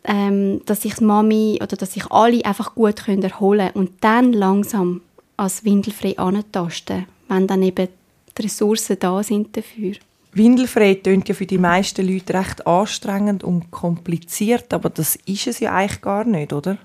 ähm, 0.04 0.60
dass 0.66 0.82
sich 0.82 1.00
Mami 1.00 1.60
oder 1.62 1.76
dass 1.78 1.94
sich 1.94 2.10
alle 2.10 2.44
einfach 2.44 2.74
gut 2.74 3.06
können 3.06 3.22
erholen 3.22 3.70
und 3.72 3.92
dann 4.02 4.34
langsam 4.34 5.00
als 5.38 5.64
windelfrei 5.64 6.18
antasten, 6.18 7.06
wenn 7.28 7.46
dann 7.46 7.62
eben 7.62 7.88
die 8.36 8.42
Ressourcen 8.42 8.98
da 8.98 9.22
sind 9.22 9.56
dafür. 9.56 9.94
Windelfrei 10.32 10.94
klingt 10.94 11.28
ja 11.28 11.34
für 11.34 11.46
die 11.46 11.58
meisten 11.58 12.06
Leute 12.06 12.34
recht 12.34 12.66
anstrengend 12.66 13.42
und 13.42 13.70
kompliziert, 13.70 14.72
aber 14.72 14.90
das 14.90 15.16
ist 15.26 15.46
es 15.46 15.60
ja 15.60 15.72
eigentlich 15.72 16.00
gar 16.00 16.24
nicht, 16.24 16.52
oder? 16.52 16.78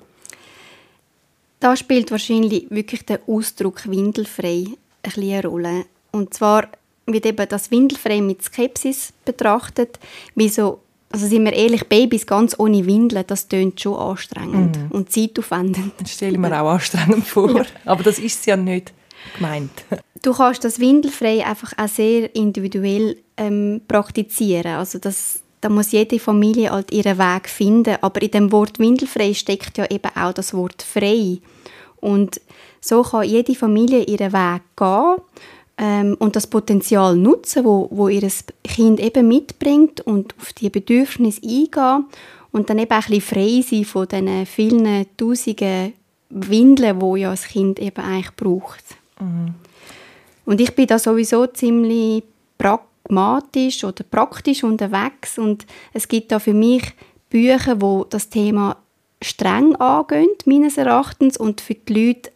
Da 1.60 1.76
spielt 1.76 2.12
wahrscheinlich 2.12 2.70
wirklich 2.70 3.06
der 3.06 3.22
Ausdruck 3.28 3.88
windelfrei 3.90 4.66
eine 5.04 5.44
Rolle. 5.44 5.86
Und 6.12 6.34
zwar 6.34 6.68
wird 7.06 7.26
eben 7.26 7.48
das 7.48 7.72
windelfrei 7.72 8.22
mit 8.22 8.42
Skepsis 8.42 9.14
betrachtet, 9.26 10.00
wie 10.34 10.50
so 10.50 10.80
also 11.12 11.28
sind 11.28 11.46
wir 11.46 11.54
ehrlich, 11.54 11.88
Babys 11.88 12.26
ganz 12.26 12.60
ohne 12.60 12.86
Windeln, 12.86 13.24
das 13.26 13.48
tönt 13.48 13.80
schon 13.80 13.96
anstrengend 13.96 14.78
mhm. 14.78 14.92
und 14.92 15.12
zeitaufwendend. 15.12 15.94
Das 15.98 16.12
stelle 16.12 16.34
ich 16.34 16.38
mir 16.38 16.62
auch 16.62 16.72
anstrengend 16.72 17.26
vor, 17.26 17.56
ja. 17.56 17.66
aber 17.86 18.04
das 18.04 18.20
ist 18.20 18.42
es 18.42 18.46
ja 18.46 18.58
nicht 18.58 18.92
gemeint. 19.38 19.72
Du 20.22 20.34
kannst 20.34 20.66
das 20.66 20.80
Windelfrei 20.80 21.46
einfach 21.46 21.72
auch 21.78 21.88
sehr 21.88 22.36
individuell 22.36 23.16
ähm, 23.38 23.82
praktizieren. 23.88 24.78
Also 24.78 25.00
das, 25.00 25.40
da 25.62 25.70
muss 25.70 25.92
jede 25.92 26.20
Familie 26.20 26.72
halt 26.72 26.92
ihren 26.92 27.18
Weg 27.18 27.50
finden. 27.50 27.98
Aber 28.02 28.22
in 28.22 28.32
dem 28.32 28.52
Wort 28.52 28.80
Windelfrei 28.80 29.34
steckt 29.34 29.78
ja 29.78 29.86
eben 29.90 30.12
auch 30.16 30.34
das 30.34 30.54
Wort 30.54 30.82
frei. 30.82 31.40
Und 31.98 32.40
so 32.82 33.02
kann 33.02 33.24
jede 33.24 33.56
Familie 33.56 34.04
ihren 34.04 34.32
Weg 34.32 34.62
gehen 34.76 35.16
ähm, 35.78 36.16
und 36.20 36.36
das 36.36 36.48
Potenzial 36.48 37.16
nutzen, 37.16 37.66
wo, 37.66 37.88
wo 37.92 38.08
ihr 38.08 38.30
Kind 38.64 39.00
eben 39.00 39.28
mitbringt 39.28 40.02
und 40.02 40.36
auf 40.40 40.54
die 40.54 40.70
Bedürfnisse 40.70 41.42
eingehen 41.42 42.06
und 42.52 42.70
dann 42.70 42.80
eben 42.80 42.92
auch 42.92 43.08
ein 43.08 43.20
bisschen 43.20 43.22
frei 43.22 43.64
sein 43.68 43.86
von 43.86 44.08
diesen 44.08 44.46
vielen 44.46 45.06
tausenden 45.18 45.94
Windeln, 46.30 47.00
die 47.00 47.20
ja 47.22 47.32
das 47.32 47.48
Kind 47.48 47.80
eben 47.80 48.02
eigentlich 48.02 48.36
braucht. 48.36 48.84
Mhm. 49.20 49.56
Und 50.46 50.62
ich 50.62 50.76
bin 50.76 50.88
da 50.88 51.00
sowieso 51.00 51.48
ziemlich 51.48 52.24
pragmatisch 53.06 53.84
oder 53.84 54.04
praktisch 54.04 54.64
unterwegs 54.64 55.38
und 55.38 55.66
es 55.94 56.08
gibt 56.08 56.32
da 56.32 56.40
für 56.40 56.54
mich 56.54 56.84
Bücher, 57.30 57.82
wo 57.82 58.06
das 58.06 58.30
Thema 58.30 58.78
streng 59.22 59.76
angehen, 59.78 60.30
meines 60.46 60.78
Erachtens, 60.78 61.38
und 61.38 61.62
für 61.62 61.74
die 61.74 61.94
Leute 61.94 62.32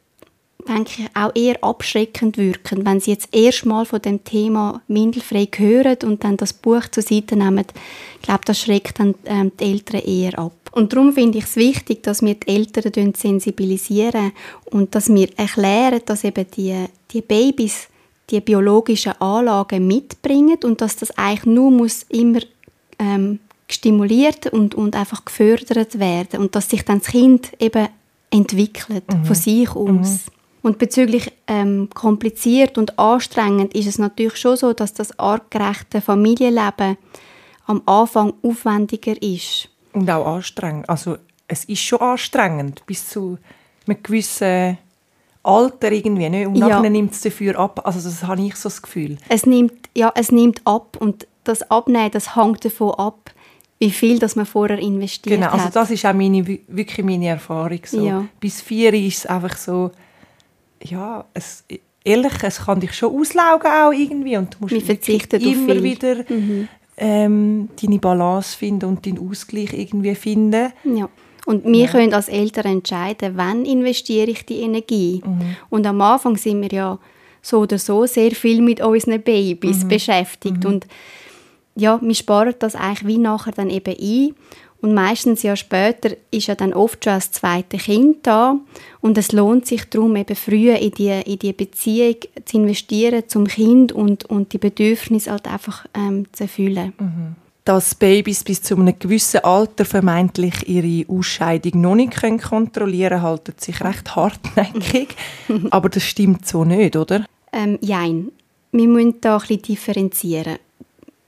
denke 0.67 0.91
ich, 1.03 1.15
auch 1.15 1.35
eher 1.35 1.63
abschreckend 1.63 2.37
wirken, 2.37 2.85
wenn 2.85 2.99
sie 2.99 3.11
jetzt 3.11 3.33
erstmal 3.33 3.85
von 3.85 4.01
dem 4.01 4.23
Thema 4.23 4.81
Windelfrei 4.87 5.47
hören 5.55 5.97
und 6.03 6.23
dann 6.23 6.37
das 6.37 6.53
Buch 6.53 6.87
zur 6.91 7.03
Seite 7.03 7.35
nehmen. 7.35 7.65
Ich 8.15 8.21
glaube, 8.21 8.41
das 8.45 8.59
schreckt 8.59 8.99
dann 8.99 9.15
ähm, 9.25 9.51
die 9.59 9.63
Eltern 9.63 10.01
eher 10.01 10.37
ab. 10.37 10.53
Und 10.71 10.93
darum 10.93 11.13
finde 11.13 11.39
ich 11.39 11.45
es 11.45 11.55
wichtig, 11.55 12.03
dass 12.03 12.21
wir 12.21 12.35
die 12.35 12.47
Eltern 12.47 13.13
sensibilisieren 13.15 14.31
und 14.65 14.93
dass 14.93 15.11
wir 15.11 15.29
erklären, 15.37 16.01
dass 16.05 16.23
eben 16.23 16.45
die, 16.55 16.85
die 17.11 17.21
Babys 17.21 17.88
die 18.29 18.41
biologischen 18.41 19.13
Anlagen 19.19 19.87
mitbringen 19.87 20.57
und 20.63 20.81
dass 20.81 20.95
das 20.95 21.11
eigentlich 21.17 21.45
nur 21.45 21.71
muss 21.71 22.03
immer 22.09 22.39
ähm, 22.99 23.39
stimuliert 23.67 24.47
und, 24.47 24.75
und 24.75 24.95
einfach 24.95 25.25
gefördert 25.25 25.99
werden 25.99 26.39
und 26.39 26.55
dass 26.55 26.69
sich 26.69 26.83
dann 26.83 26.99
das 26.99 27.07
Kind 27.09 27.51
eben 27.59 27.87
entwickelt 28.31 29.03
mhm. 29.11 29.25
von 29.25 29.35
sich 29.35 29.69
aus. 29.69 30.25
Mhm. 30.25 30.33
Und 30.61 30.77
bezüglich 30.77 31.31
ähm, 31.47 31.89
kompliziert 31.93 32.77
und 32.77 32.99
anstrengend 32.99 33.73
ist 33.73 33.87
es 33.87 33.97
natürlich 33.97 34.35
schon 34.35 34.57
so, 34.57 34.73
dass 34.73 34.93
das 34.93 35.17
artgerechte 35.17 36.01
Familienleben 36.01 36.97
am 37.65 37.81
Anfang 37.85 38.33
aufwendiger 38.41 39.21
ist. 39.21 39.69
Und 39.93 40.09
auch 40.09 40.35
anstrengend. 40.35 40.89
Also 40.89 41.17
es 41.47 41.63
ist 41.65 41.79
schon 41.79 41.99
anstrengend 41.99 42.83
bis 42.85 43.07
zu 43.07 43.37
einem 43.87 44.03
gewissen 44.03 44.77
Alter 45.43 45.91
irgendwie, 45.91 46.29
ne? 46.29 46.47
und 46.47 46.55
ja. 46.55 46.67
nachher 46.67 46.89
nimmt 46.89 47.13
es 47.13 47.21
dafür 47.21 47.57
ab. 47.57 47.81
Also 47.85 48.01
das 48.07 48.23
habe 48.23 48.41
ich 48.41 48.55
so 48.55 48.69
das 48.69 48.81
Gefühl. 48.81 49.17
Es 49.29 49.45
nimmt, 49.45 49.89
ja, 49.95 50.11
es 50.15 50.31
nimmt 50.31 50.61
ab 50.65 50.97
und 50.99 51.27
das 51.43 51.69
Abnehmen, 51.71 52.11
das 52.11 52.35
hängt 52.35 52.63
davon 52.65 52.91
ab, 52.95 53.31
wie 53.79 53.91
viel 53.91 54.19
das 54.19 54.35
man 54.35 54.45
vorher 54.45 54.77
investiert 54.79 55.39
genau, 55.39 55.51
also 55.51 55.69
das 55.69 55.89
ist 55.89 56.05
auch 56.05 56.13
meine, 56.13 56.45
wirklich 56.45 57.05
meine 57.05 57.27
Erfahrung. 57.27 57.79
So. 57.85 58.05
Ja. 58.05 58.25
Bis 58.39 58.61
vier 58.61 58.93
ist 58.93 59.19
es 59.19 59.25
einfach 59.25 59.55
so, 59.55 59.91
ja, 60.83 61.23
es, 61.33 61.63
ehrlich, 62.03 62.33
es 62.43 62.65
kann 62.65 62.81
dich 62.81 62.93
schon 62.93 63.17
auslaugen 63.17 63.71
auch 63.71 63.93
irgendwie 63.93 64.37
und 64.37 64.55
du 64.55 64.57
musst 64.61 64.73
immer 64.73 64.95
viel. 64.99 65.83
wieder 65.83 66.15
mhm. 66.27 66.67
ähm, 66.97 67.69
deine 67.81 67.99
Balance 67.99 68.57
finden 68.57 68.85
und 68.85 69.05
deinen 69.05 69.29
Ausgleich 69.29 69.71
irgendwie 69.73 70.15
finden. 70.15 70.73
Ja. 70.83 71.09
Und 71.49 71.65
wir 71.65 71.85
ja. 71.85 71.91
können 71.91 72.13
als 72.13 72.29
Eltern 72.29 72.67
entscheiden, 72.67 73.31
wann 73.35 73.65
investiere 73.65 74.29
ich 74.29 74.45
die 74.45 74.59
Energie. 74.61 75.19
Mhm. 75.25 75.55
Und 75.71 75.87
am 75.87 75.99
Anfang 75.99 76.37
sind 76.37 76.61
wir 76.61 76.69
ja 76.69 76.99
so 77.41 77.61
oder 77.61 77.79
so 77.79 78.05
sehr 78.05 78.29
viel 78.33 78.61
mit 78.61 78.81
unseren 78.81 79.19
Babys 79.19 79.83
mhm. 79.83 79.87
beschäftigt. 79.87 80.63
Mhm. 80.63 80.69
Und 80.69 80.87
ja, 81.73 81.99
wir 82.03 82.13
sparen 82.13 82.53
das 82.59 82.75
eigentlich 82.75 83.07
wie 83.07 83.17
nachher 83.17 83.51
dann 83.51 83.71
eben 83.71 83.95
ein. 83.99 84.35
Und 84.81 84.93
meistens 84.93 85.41
ja 85.41 85.55
später 85.55 86.15
ist 86.29 86.45
ja 86.45 86.53
dann 86.53 86.71
oft 86.71 87.03
schon 87.03 87.15
das 87.15 87.31
zweite 87.31 87.77
Kind 87.77 88.27
da. 88.27 88.59
Und 89.01 89.17
es 89.17 89.31
lohnt 89.31 89.65
sich 89.65 89.89
darum, 89.89 90.17
eben 90.17 90.35
früher 90.35 90.77
in 90.77 90.91
die, 90.91 91.19
in 91.25 91.39
die 91.39 91.53
Beziehung 91.53 92.17
zu 92.45 92.57
investieren 92.57 93.23
zum 93.25 93.47
Kind 93.47 93.91
und, 93.91 94.23
und 94.25 94.53
die 94.53 94.59
Bedürfnisse 94.59 95.31
halt 95.31 95.47
einfach 95.47 95.87
ähm, 95.95 96.27
zu 96.31 96.43
erfüllen. 96.43 96.93
Mhm. 96.99 97.48
Dass 97.69 97.93
Babys 97.93 98.43
bis 98.43 98.63
zu 98.63 98.75
einem 98.77 98.97
gewissen 98.97 99.41
Alter 99.41 99.85
vermeintlich 99.85 100.67
ihre 100.67 101.07
Ausscheidung 101.07 101.81
noch 101.81 101.93
nicht 101.93 102.19
können 102.19 102.39
kontrollieren 102.39 103.09
können, 103.09 103.21
halten 103.21 103.53
sich 103.59 103.83
recht 103.83 104.15
hartnäckig. 104.15 105.15
Aber 105.69 105.87
das 105.89 106.01
stimmt 106.01 106.47
so 106.47 106.65
nicht, 106.65 106.95
oder? 106.95 107.27
Ähm, 107.53 107.77
jein. 107.79 108.31
wir 108.71 108.87
müssen 108.87 109.21
da 109.21 109.35
ein 109.35 109.41
bisschen 109.41 109.61
differenzieren. 109.61 110.57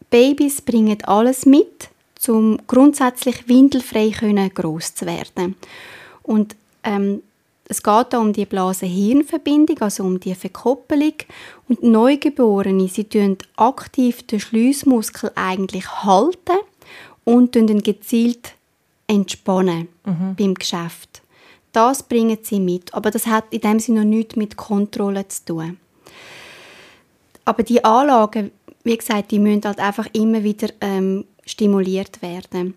Babys 0.10 0.64
bringen 0.64 0.98
alles 1.04 1.46
mit, 1.46 1.90
um 2.28 2.58
grundsätzlich 2.66 3.48
windelfrei 3.48 4.10
groß 4.52 4.96
zu 4.96 5.06
werden. 5.06 5.56
Und 6.24 6.56
ähm, 6.84 7.22
es 7.72 7.82
geht 7.82 8.08
da 8.10 8.20
um 8.20 8.34
die 8.34 8.46
Blase-Hirn-Verbindung, 8.46 9.80
also 9.80 10.04
um 10.04 10.20
die 10.20 10.36
Verkoppelung. 10.36 11.14
Und 11.70 11.82
Neugeborene, 11.82 12.90
sie 12.90 13.06
tun 13.06 13.38
aktiv 13.56 14.28
den 14.28 14.42
Schliessmuskel 14.42 15.32
eigentlich 15.36 15.90
halten 16.04 16.58
und 17.24 17.56
dann 17.56 17.82
gezielt 17.82 18.56
entspannen 19.08 19.88
mhm. 20.06 20.36
beim 20.38 20.54
Geschäft. 20.56 21.22
Das 21.72 22.04
bringen 22.04 22.40
sie 22.42 22.60
mit, 22.60 22.94
aber 22.94 23.10
das 23.10 23.26
hat 23.26 23.46
in 23.52 23.62
dem 23.62 23.80
Sinne 23.80 24.04
noch 24.04 24.10
nichts 24.10 24.36
mit 24.36 24.58
Kontrolle 24.58 25.26
zu 25.30 25.46
tun. 25.46 25.78
Aber 27.46 27.64
die 27.64 27.82
Anlagen, 27.86 28.52
wie 28.84 28.98
gesagt, 28.98 29.32
die 29.32 29.40
müssen 29.40 29.64
halt 29.64 29.80
einfach 29.80 30.08
immer 30.12 30.44
wieder 30.44 30.68
ähm, 30.82 31.24
stimuliert 31.46 32.22
werden. 32.22 32.74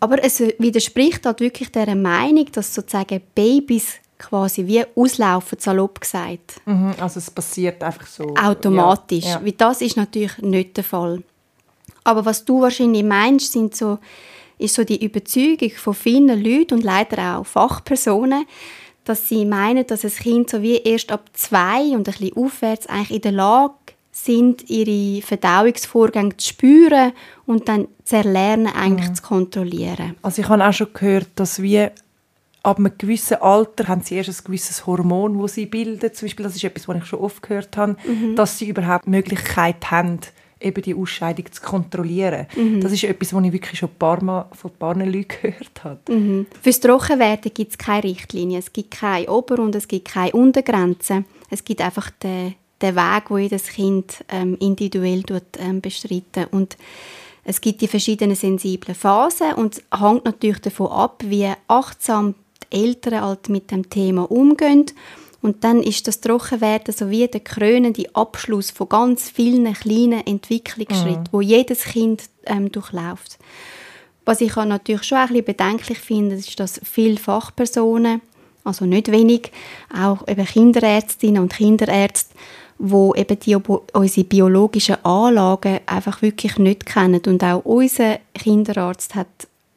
Aber 0.00 0.22
es 0.22 0.40
widerspricht 0.40 1.24
halt 1.24 1.40
wirklich 1.40 1.72
der 1.72 1.94
Meinung, 1.96 2.44
dass 2.52 2.74
sozusagen 2.74 3.22
Babys 3.34 4.00
quasi 4.18 4.66
wie 4.66 4.84
auslaufen, 4.94 5.58
salopp 5.58 6.00
gesagt. 6.00 6.60
Mhm, 6.66 6.94
also 6.98 7.18
es 7.18 7.30
passiert 7.30 7.82
einfach 7.82 8.06
so. 8.06 8.34
Automatisch. 8.36 9.24
Ja, 9.24 9.30
ja. 9.38 9.44
Weil 9.44 9.52
das 9.52 9.80
ist 9.80 9.96
natürlich 9.96 10.38
nicht 10.38 10.76
der 10.76 10.84
Fall. 10.84 11.22
Aber 12.04 12.24
was 12.24 12.44
du 12.44 12.60
wahrscheinlich 12.62 13.04
meinst, 13.04 13.52
sind 13.52 13.76
so, 13.76 13.98
ist 14.58 14.74
so 14.74 14.84
die 14.84 15.04
Überzeugung 15.04 15.70
von 15.70 15.94
vielen 15.94 16.42
Leuten 16.42 16.74
und 16.74 16.84
leider 16.84 17.38
auch 17.38 17.46
Fachpersonen, 17.46 18.44
dass 19.04 19.28
sie 19.28 19.44
meinen, 19.44 19.86
dass 19.86 20.04
ein 20.04 20.10
Kind 20.10 20.50
so 20.50 20.62
wie 20.62 20.76
erst 20.76 21.12
ab 21.12 21.30
zwei 21.32 21.82
und 21.90 22.08
ein 22.08 22.14
bisschen 22.14 22.36
aufwärts 22.36 22.86
eigentlich 22.86 23.16
in 23.16 23.22
der 23.22 23.32
Lage 23.32 23.74
sind, 24.10 24.68
ihre 24.68 25.22
Verdauungsvorgänge 25.22 26.36
zu 26.36 26.48
spüren 26.48 27.12
und 27.46 27.68
dann 27.68 27.88
zu 28.04 28.16
erlernen, 28.16 28.66
eigentlich 28.66 29.10
mhm. 29.10 29.14
zu 29.14 29.22
kontrollieren. 29.22 30.16
Also 30.22 30.42
ich 30.42 30.48
habe 30.48 30.66
auch 30.66 30.72
schon 30.72 30.92
gehört, 30.92 31.28
dass 31.36 31.62
wir 31.62 31.92
ab 32.62 32.78
einem 32.78 32.92
gewissen 32.98 33.36
Alter 33.40 33.88
haben 33.88 34.02
sie 34.02 34.16
erst 34.16 34.28
ein 34.28 34.44
gewisses 34.44 34.86
Hormon, 34.86 35.40
das 35.40 35.54
sie 35.54 35.66
bilden. 35.66 36.12
Zum 36.12 36.26
Beispiel, 36.26 36.44
das 36.44 36.56
ist 36.56 36.64
etwas, 36.64 36.88
was 36.88 36.96
ich 36.98 37.04
schon 37.04 37.20
oft 37.20 37.42
gehört 37.42 37.76
habe, 37.76 37.96
mhm. 38.04 38.36
dass 38.36 38.58
sie 38.58 38.68
überhaupt 38.68 39.06
die 39.06 39.10
Möglichkeit 39.10 39.90
haben, 39.90 40.18
eben 40.60 40.82
die 40.82 40.94
Ausscheidung 40.94 41.50
zu 41.50 41.62
kontrollieren. 41.62 42.46
Mhm. 42.56 42.80
Das 42.80 42.92
ist 42.92 43.04
etwas, 43.04 43.32
was 43.32 43.44
ich 43.44 43.52
wirklich 43.52 43.78
schon 43.78 43.90
ein 43.90 43.98
paar 43.98 44.22
Mal 44.22 44.46
von 44.52 44.70
ein 44.70 44.76
paar 44.76 44.94
Leuten 44.96 45.28
gehört 45.42 45.84
habe. 45.84 46.12
Mhm. 46.12 46.46
Fürs 46.60 46.80
Trockenwerden 46.80 47.52
gibt 47.54 47.72
es 47.72 47.78
keine 47.78 48.04
Richtlinie. 48.04 48.58
Es 48.58 48.72
gibt 48.72 48.90
keine 48.90 49.30
Ober- 49.30 49.60
und 49.60 49.74
es 49.74 49.86
gibt 49.86 50.08
keine 50.08 50.32
Untergrenze. 50.32 51.24
Es 51.50 51.64
gibt 51.64 51.80
einfach 51.80 52.10
den, 52.10 52.54
den 52.82 52.96
Weg, 52.96 53.24
wo 53.28 53.38
jedes 53.38 53.68
Kind 53.68 54.24
ähm, 54.28 54.56
individuell 54.60 55.22
tut, 55.22 55.44
ähm, 55.58 55.80
bestreiten 55.80 56.46
und 56.50 56.76
es 57.44 57.62
gibt 57.62 57.80
die 57.80 57.88
verschiedenen 57.88 58.36
sensiblen 58.36 58.94
Phasen 58.94 59.54
und 59.54 59.78
es 59.78 60.00
hängt 60.00 60.26
natürlich 60.26 60.60
davon 60.60 60.88
ab, 60.88 61.22
wie 61.24 61.50
achtsam 61.66 62.34
die 62.72 62.84
Eltern 62.84 63.20
halt 63.20 63.48
mit 63.48 63.70
dem 63.70 63.88
Thema 63.88 64.30
umgehen 64.30 64.86
und 65.40 65.62
dann 65.62 65.82
ist 65.82 66.08
das 66.08 66.20
Trockenwerden 66.20 66.92
so 66.92 67.10
wie 67.10 67.26
der 67.26 67.40
krönende 67.40 68.06
Abschluss 68.14 68.70
von 68.70 68.88
ganz 68.88 69.30
vielen 69.30 69.72
kleinen 69.72 70.26
Entwicklungsschritten, 70.26 71.22
mhm. 71.22 71.32
wo 71.32 71.40
jedes 71.40 71.84
Kind 71.84 72.24
ähm, 72.44 72.72
durchläuft. 72.72 73.38
Was 74.24 74.40
ich 74.40 74.54
natürlich 74.56 75.04
schon 75.04 75.18
ein 75.18 75.28
bisschen 75.28 75.44
bedenklich 75.44 75.98
finde, 75.98 76.34
ist, 76.34 76.58
dass 76.58 76.80
viele 76.84 77.16
Fachpersonen, 77.16 78.20
also 78.64 78.84
nicht 78.84 79.10
wenig, 79.10 79.52
auch 79.96 80.26
eben 80.28 80.44
Kinderärztinnen 80.44 81.40
und 81.40 81.54
Kinderärzte, 81.54 82.34
wo 82.78 83.14
eben 83.14 83.38
die, 83.38 83.56
unsere 83.56 84.26
biologischen 84.26 85.02
Anlagen 85.04 85.80
einfach 85.86 86.20
wirklich 86.20 86.58
nicht 86.58 86.84
kennen. 86.84 87.22
Und 87.26 87.42
auch 87.42 87.64
unser 87.64 88.18
Kinderarzt 88.34 89.14
hat 89.14 89.28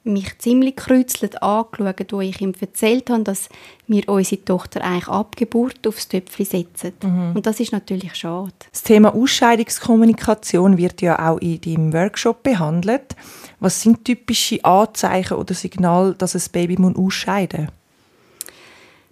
mich 0.04 0.38
ziemlich 0.40 0.76
kreuzelt 0.76 1.44
angeschaut, 1.44 2.12
wo 2.12 2.22
ich 2.22 2.42
ihm 2.42 2.54
erzählt 2.60 3.10
habe, 3.10 3.24
dass 3.24 3.50
wir 3.88 4.08
unsere 4.10 4.44
Tochter 4.44 4.84
eigentlich 4.84 5.08
ab 5.08 5.36
Geburt 5.36 5.86
aufs 5.88 6.08
Töpfchen 6.08 6.46
setzen. 6.46 6.94
Mhm. 7.04 7.36
Und 7.36 7.46
das 7.46 7.60
ist 7.60 7.72
natürlich 7.72 8.16
schade. 8.16 8.52
Das 8.72 8.82
Thema 8.82 9.14
Ausscheidungskommunikation 9.14 10.78
wird 10.78 11.02
ja 11.02 11.30
auch 11.30 11.38
in 11.38 11.62
deinem 11.62 11.94
Workshop 11.94 12.42
behandelt. 12.42 13.16
Was 13.60 13.82
sind 13.82 14.04
typische 14.04 14.64
Anzeichen 14.66 15.38
oder 15.38 15.54
Signale, 15.54 16.16
dass 16.16 16.36
ein 16.36 16.52
Baby 16.52 16.78
ausscheiden 16.96 17.66
muss? 17.66 17.74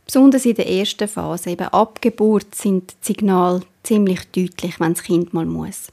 Besonders 0.05 0.45
in 0.45 0.55
der 0.55 0.67
ersten 0.67 1.07
Phase, 1.07 1.51
eben 1.51 1.67
ab 1.67 2.01
Geburt, 2.01 2.55
sind 2.55 2.93
die 3.03 3.13
Signale 3.13 3.61
ziemlich 3.83 4.21
deutlich, 4.31 4.79
wenn 4.79 4.95
das 4.95 5.03
Kind 5.03 5.35
mal 5.35 5.45
muss. 5.45 5.89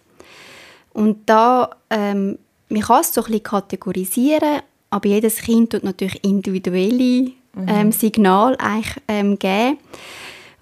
Und 0.95 1.29
da, 1.29 1.69
ähm, 1.91 2.39
man 2.71 2.81
kann 2.81 3.03
es 3.03 3.13
so 3.13 3.21
ein 3.21 3.27
bisschen 3.27 3.43
kategorisieren 3.43 4.63
aber 4.91 5.09
jedes 5.09 5.37
Kind 5.37 5.71
tut 5.71 5.85
natürlich 5.85 6.23
individuelle 6.25 7.31
mhm. 7.55 7.67
ähm, 7.69 7.93
Signale 7.93 8.59
eigentlich, 8.61 8.97
ähm, 9.09 9.39
geben. 9.39 9.79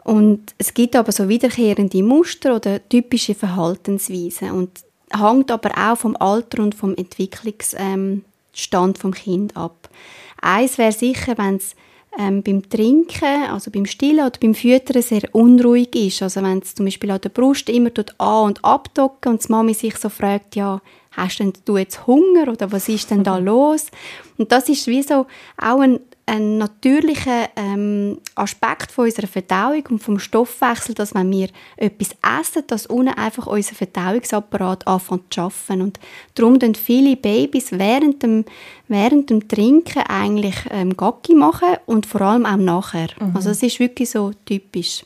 Und 0.04 0.54
es 0.58 0.74
gibt 0.74 0.96
aber 0.96 1.12
so 1.12 1.28
wiederkehrende 1.28 2.02
Muster 2.02 2.56
oder 2.56 2.86
typische 2.88 3.34
Verhaltensweisen 3.34 4.50
und 4.50 4.70
hängt 5.10 5.50
aber 5.50 5.70
auch 5.76 5.96
vom 5.96 6.16
Alter 6.16 6.62
und 6.62 6.74
vom 6.74 6.94
Entwicklungsstand 6.94 7.74
ähm, 7.78 8.94
vom 8.94 9.12
Kind 9.12 9.56
ab. 9.56 9.88
Eins 10.42 10.76
wäre 10.76 10.92
sicher, 10.92 11.38
wenn 11.38 11.56
es 11.56 11.74
ähm, 12.18 12.42
beim 12.42 12.68
Trinken, 12.68 13.44
also 13.50 13.70
beim 13.70 13.86
Stillen 13.86 14.26
oder 14.26 14.38
beim 14.40 14.54
Füttern 14.54 15.02
sehr 15.02 15.22
unruhig 15.32 15.94
ist. 15.96 16.22
Also 16.22 16.42
wenn 16.42 16.58
es 16.58 16.74
zum 16.74 16.84
Beispiel 16.84 17.10
an 17.10 17.20
der 17.20 17.30
Brust 17.30 17.68
immer 17.68 17.90
an- 18.18 18.44
und 18.44 18.64
abdocken 18.64 19.32
und 19.32 19.44
die 19.44 19.50
Mami 19.50 19.74
sich 19.74 19.96
so 19.96 20.08
fragt, 20.08 20.54
ja, 20.54 20.80
hast 21.16 21.38
denn 21.38 21.52
du 21.64 21.76
jetzt 21.76 22.06
Hunger 22.06 22.48
oder 22.48 22.72
was 22.72 22.88
ist 22.88 23.10
denn 23.10 23.24
da 23.24 23.38
los? 23.38 23.86
Und 24.36 24.50
das 24.50 24.68
ist 24.68 24.86
wie 24.86 25.02
so 25.02 25.26
auch 25.58 25.80
ein, 25.80 26.00
ein 26.26 26.58
natürlicher 26.58 27.48
ähm, 27.56 28.18
Aspekt 28.34 28.90
von 28.90 29.04
unserer 29.04 29.26
Verdauung 29.26 29.84
und 29.90 30.02
vom 30.02 30.18
Stoffwechsel, 30.18 30.94
dass 30.94 31.14
wenn 31.14 31.30
wir 31.30 31.48
etwas 31.76 32.10
essen, 32.40 32.64
dass 32.66 32.86
unten 32.86 33.14
einfach 33.14 33.46
unser 33.46 33.74
Verdauungsapparat 33.74 34.86
anfängt 34.86 35.32
zu 35.32 35.42
arbeiten. 35.42 35.82
Und 35.82 36.00
darum 36.34 36.58
tun 36.58 36.74
viele 36.74 37.16
Babys 37.16 37.72
während 37.72 38.22
dem, 38.22 38.44
während 38.88 39.30
dem 39.30 39.46
Trinken 39.46 40.02
eigentlich 40.08 40.56
ähm, 40.70 40.96
Gacki 40.96 41.34
machen 41.34 41.76
und 41.86 42.06
vor 42.06 42.22
allem 42.22 42.46
auch 42.46 42.56
nachher. 42.56 43.08
Mhm. 43.20 43.36
Also 43.36 43.50
es 43.50 43.62
ist 43.62 43.78
wirklich 43.78 44.10
so 44.10 44.32
typisch. 44.44 45.04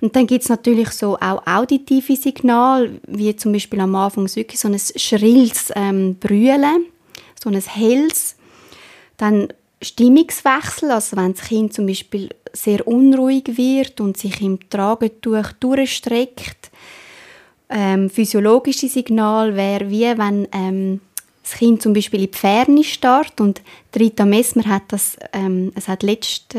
Und 0.00 0.14
dann 0.14 0.26
gibt 0.26 0.44
es 0.44 0.48
natürlich 0.48 0.90
so 0.90 1.16
auch 1.16 1.44
auditive 1.46 2.14
Signale, 2.14 3.00
wie 3.06 3.34
zum 3.34 3.52
Beispiel 3.52 3.80
am 3.80 3.94
Anfang 3.94 4.34
wirklich 4.36 4.60
so 4.60 4.68
ein 4.68 4.78
schrilles 4.78 5.72
ähm, 5.74 6.16
Brüllen, 6.16 6.86
so 7.42 7.50
ein 7.50 7.60
helles. 7.60 8.36
Dann 9.16 9.48
Stimmungswechsel, 9.82 10.90
also 10.90 11.16
wenn 11.16 11.34
das 11.34 11.46
Kind 11.46 11.72
zum 11.72 11.86
Beispiel 11.86 12.30
sehr 12.52 12.86
unruhig 12.86 13.56
wird 13.56 14.00
und 14.00 14.16
sich 14.16 14.40
im 14.40 14.58
Tragetuch 14.70 15.52
durchstreckt. 15.60 16.70
Ähm, 17.70 18.08
physiologische 18.08 18.88
Signal 18.88 19.54
wäre 19.54 19.90
wie 19.90 20.06
wenn 20.16 20.48
ähm, 20.52 21.00
das 21.42 21.58
Kind 21.58 21.82
zum 21.82 21.92
Beispiel 21.92 22.24
in 22.24 22.30
die 22.30 22.38
Ferne 22.38 22.84
starrt 22.84 23.40
und 23.40 23.62
Rita 23.98 24.24
Messmer 24.24 24.64
hat 24.64 24.84
das, 24.88 25.16
ähm, 25.32 25.72
es 25.74 25.88
hat 25.88 26.02
letzte, 26.02 26.58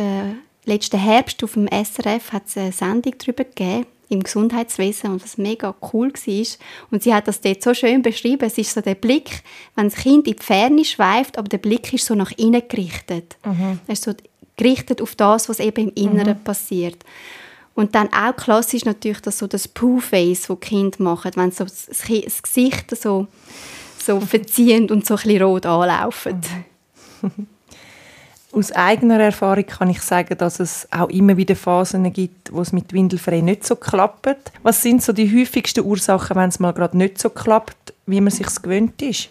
letzten 0.69 0.99
Herbst 0.99 1.43
auf 1.43 1.53
dem 1.53 1.67
SRF 1.67 2.32
hat 2.32 2.43
es 2.47 2.58
eine 2.58 2.71
Sendung 2.71 3.13
darüber 3.17 3.43
gegeben, 3.43 3.86
im 4.10 4.23
Gesundheitswesen 4.23 5.12
und 5.12 5.23
was 5.23 5.38
mega 5.38 5.75
cool 5.93 6.12
war. 6.12 6.45
Und 6.91 7.03
sie 7.03 7.13
hat 7.13 7.27
das 7.27 7.41
dort 7.41 7.62
so 7.62 7.73
schön 7.73 8.01
beschrieben. 8.01 8.45
Es 8.45 8.58
ist 8.58 8.73
so 8.73 8.82
der 8.82 8.95
Blick, 8.95 9.43
wenn 9.75 9.89
das 9.89 9.99
Kind 9.99 10.27
in 10.27 10.36
die 10.36 10.43
Ferne 10.43 10.84
schweift, 10.84 11.38
aber 11.38 11.47
der 11.47 11.60
Blick 11.60 11.93
ist 11.93 12.05
so 12.05 12.15
nach 12.15 12.32
innen 12.38 12.63
gerichtet. 12.67 13.38
Mhm. 13.45 13.79
Er 13.86 13.93
ist 13.93 14.03
so 14.03 14.13
gerichtet 14.58 15.01
auf 15.01 15.15
das, 15.15 15.47
was 15.47 15.60
eben 15.60 15.89
im 15.89 16.12
Inneren 16.12 16.39
mhm. 16.39 16.43
passiert. 16.43 17.03
Und 17.75 17.95
dann 17.95 18.12
auch 18.12 18.36
klassisch 18.36 18.84
natürlich 18.84 19.21
das 19.21 19.38
so 19.38 19.47
das 19.47 19.67
Poo-Face, 19.67 20.47
das 20.47 20.60
die 20.60 20.67
Kinder 20.67 21.01
machen, 21.01 21.32
wenn 21.36 21.51
so 21.51 21.63
das, 21.63 21.86
das 21.86 22.43
Gesicht 22.43 22.95
so, 22.95 23.27
so 24.03 24.19
verziehend 24.19 24.91
und 24.91 25.05
so 25.05 25.13
ein 25.15 25.21
bisschen 25.21 25.43
rot 25.43 25.65
anlaufen. 25.65 26.41
Mhm. 27.21 27.47
Aus 28.51 28.71
eigener 28.71 29.19
Erfahrung 29.19 29.65
kann 29.65 29.91
ich 29.91 30.01
sagen, 30.01 30.35
dass 30.38 30.59
es 30.59 30.88
auch 30.91 31.09
immer 31.09 31.38
wieder 31.38 31.55
Phasen 31.55 32.12
gibt, 32.12 32.51
wo 32.51 32.62
es 32.62 32.71
mit 32.71 32.93
Windelfrei 32.93 33.41
nicht 33.41 33.65
so 33.65 33.75
klappt. 33.75 34.51
Was 34.63 34.81
sind 34.81 35.03
so 35.03 35.13
die 35.13 35.31
häufigsten 35.31 35.85
Ursachen, 35.85 36.35
wenn 36.35 36.49
es 36.49 36.59
mal 36.59 36.73
gerade 36.73 36.97
nicht 36.97 37.19
so 37.19 37.29
klappt, 37.29 37.93
wie 38.07 38.21
man 38.21 38.31
sich 38.31 38.47
gewöhnt 38.62 38.99
ist? 39.03 39.29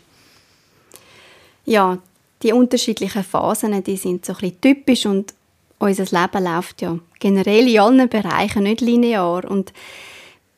Ja, 1.64 1.98
die 2.42 2.52
unterschiedlichen 2.52 3.24
Phasen, 3.24 3.83
die 3.83 3.96
sind 3.96 4.24
so 4.24 4.35
ein 4.35 4.38
bisschen 4.38 4.61
typisch 4.61 5.07
und 5.07 5.35
unser 5.81 6.04
Leben 6.04 6.44
läuft 6.44 6.83
ja 6.83 6.96
generell 7.18 7.68
in 7.68 7.81
allen 7.81 8.09
Bereichen 8.09 8.62
nicht 8.62 8.81
linear 8.81 9.44
und 9.50 9.72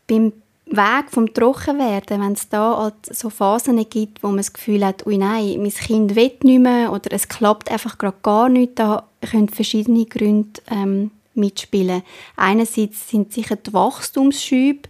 beim 0.06 0.32
Weg 0.70 1.10
vom 1.10 1.32
Trockenwerden, 1.34 2.20
wenn 2.20 2.32
es 2.32 2.48
da 2.48 2.76
halt 2.76 2.94
so 3.04 3.28
Phasen 3.28 3.84
gibt, 3.88 4.22
wo 4.22 4.28
man 4.28 4.38
das 4.38 4.52
Gefühl 4.52 4.84
hat, 4.84 5.04
ui 5.06 5.18
nein, 5.18 5.56
mein 5.60 5.70
Kind 5.70 6.14
will 6.14 6.32
nicht 6.42 6.60
mehr 6.60 6.92
oder 6.92 7.12
es 7.12 7.28
klappt 7.28 7.70
einfach 7.70 7.98
gerade 7.98 8.18
gar 8.22 8.48
nicht, 8.48 8.78
da 8.78 9.08
können 9.28 9.48
verschiedene 9.48 10.06
Gründe 10.06 10.60
ähm, 10.70 11.10
mitspielen. 11.34 12.02
Einerseits 12.36 13.08
sind 13.08 13.32
sicher 13.32 13.56
die 13.56 13.72
Wachstumsschübe, 13.72 14.88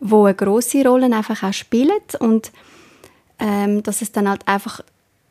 wo 0.00 0.24
eine 0.24 0.34
grosse 0.34 0.86
Rolle 0.86 1.06
einfach 1.14 1.42
auch 1.42 1.52
spielen 1.52 1.92
und 2.18 2.50
ähm, 3.38 3.82
dass 3.84 4.02
es 4.02 4.10
dann 4.10 4.28
halt 4.28 4.46
einfach 4.48 4.80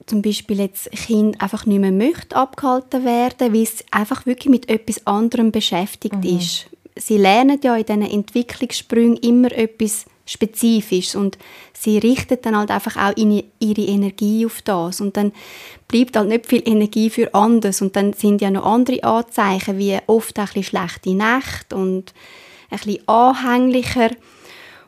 zum 0.05 0.21
Beispiel 0.21 0.61
jetzt 0.61 0.89
Kind 0.91 1.41
einfach 1.41 1.65
nicht 1.65 1.79
mehr 1.79 1.91
möchte 1.91 2.35
abgehalten 2.35 3.03
werden, 3.03 3.53
weil 3.53 3.63
es 3.63 3.83
einfach 3.91 4.25
wirklich 4.25 4.49
mit 4.49 4.69
etwas 4.69 5.05
anderem 5.05 5.51
beschäftigt 5.51 6.23
mhm. 6.23 6.37
ist. 6.37 6.67
Sie 6.99 7.17
lernen 7.17 7.59
ja 7.63 7.75
in 7.75 7.85
diesen 7.85 8.01
Entwicklungssprüngen 8.01 9.17
immer 9.17 9.51
etwas 9.51 10.05
Spezifisches 10.25 11.15
und 11.15 11.37
sie 11.73 11.97
richtet 11.97 12.45
dann 12.45 12.57
halt 12.57 12.69
einfach 12.69 12.97
auch 12.97 13.15
ihre 13.15 13.81
Energie 13.81 14.45
auf 14.45 14.61
das 14.61 14.99
und 14.99 15.15
dann 15.15 15.31
bleibt 15.87 16.17
halt 16.17 16.27
nicht 16.27 16.47
viel 16.47 16.61
Energie 16.65 17.09
für 17.09 17.33
anderes 17.33 17.81
und 17.81 17.95
dann 17.95 18.11
sind 18.11 18.41
ja 18.41 18.51
noch 18.51 18.65
andere 18.65 19.03
Anzeichen 19.03 19.77
wie 19.77 19.97
oft 20.07 20.37
ein 20.37 20.45
bisschen 20.45 20.63
schlechte 20.63 21.11
Nächte 21.11 21.75
und 21.77 22.13
ein 22.69 22.77
bisschen 22.77 23.07
anhänglicher 23.07 24.09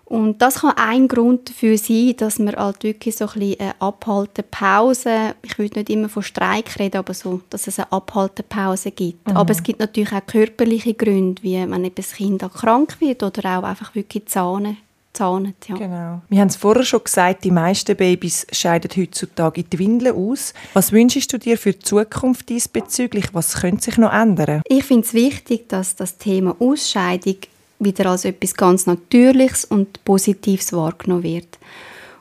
und 0.09 0.41
das 0.41 0.61
kann 0.61 0.73
ein 0.75 1.07
Grund 1.07 1.49
dafür 1.49 1.77
sein, 1.77 2.15
dass 2.17 2.39
man 2.39 2.55
halt 2.55 2.83
wirklich 2.83 3.15
so 3.15 3.25
ein 3.25 3.39
bisschen 3.39 3.59
eine 3.59 3.79
Abhaltepause, 3.79 5.35
ich 5.43 5.57
würde 5.59 5.79
nicht 5.79 5.91
immer 5.91 6.09
von 6.09 6.23
Streik 6.23 6.79
reden, 6.79 6.97
aber 6.97 7.13
so, 7.13 7.41
dass 7.51 7.67
es 7.67 7.77
eine 7.77 7.91
Abhaltepause 7.91 8.89
gibt. 8.89 9.27
Mhm. 9.27 9.37
Aber 9.37 9.51
es 9.51 9.61
gibt 9.61 9.79
natürlich 9.79 10.11
auch 10.11 10.25
körperliche 10.25 10.95
Gründe, 10.95 11.43
wie 11.43 11.57
wenn 11.57 11.91
das 11.93 12.13
Kind 12.13 12.41
krank 12.41 12.99
wird 12.99 13.21
oder 13.21 13.59
auch 13.59 13.63
einfach 13.63 13.93
wirklich 13.93 14.25
Zahne 14.25 14.77
zahnet. 15.13 15.67
Ja. 15.67 15.75
Genau. 15.75 16.21
Wir 16.27 16.41
haben 16.41 16.47
es 16.47 16.55
vorher 16.55 16.83
schon 16.83 17.03
gesagt, 17.03 17.43
die 17.43 17.51
meisten 17.51 17.95
Babys 17.95 18.47
scheiden 18.51 18.89
heutzutage 18.95 19.61
in 19.61 19.69
die 19.69 19.79
Windeln 19.79 20.15
aus. 20.15 20.55
Was 20.73 20.91
wünschst 20.91 21.31
du 21.31 21.37
dir 21.37 21.57
für 21.57 21.73
die 21.73 21.79
Zukunft 21.79 22.49
diesbezüglich? 22.49 23.25
Was 23.33 23.61
könnte 23.61 23.83
sich 23.83 23.97
noch 23.97 24.13
ändern? 24.13 24.61
Ich 24.67 24.85
finde 24.85 25.05
es 25.05 25.13
wichtig, 25.13 25.69
dass 25.69 25.95
das 25.95 26.17
Thema 26.17 26.55
Ausscheidung 26.59 27.37
wieder 27.79 28.07
als 28.07 28.25
etwas 28.25 28.55
ganz 28.55 28.85
Natürliches 28.85 29.65
und 29.65 30.03
Positives 30.03 30.73
wahrgenommen 30.73 31.23
wird. 31.23 31.57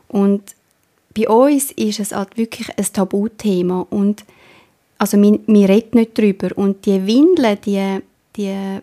Und 0.09 0.55
bei 1.17 1.29
uns 1.29 1.73
ist 1.73 2.01
es 2.01 2.13
halt 2.13 2.37
wirklich 2.37 2.69
ein 2.79 2.87
Tabuthema 2.93 3.87
und 3.91 4.25
also 4.99 5.21
wir, 5.21 5.39
wir 5.47 5.69
reden 5.69 5.99
nicht 5.99 6.19
darüber 6.19 6.57
und 6.57 6.87
die 6.87 7.07
Windeln, 7.07 7.59
die, 7.65 8.01
die 8.37 8.81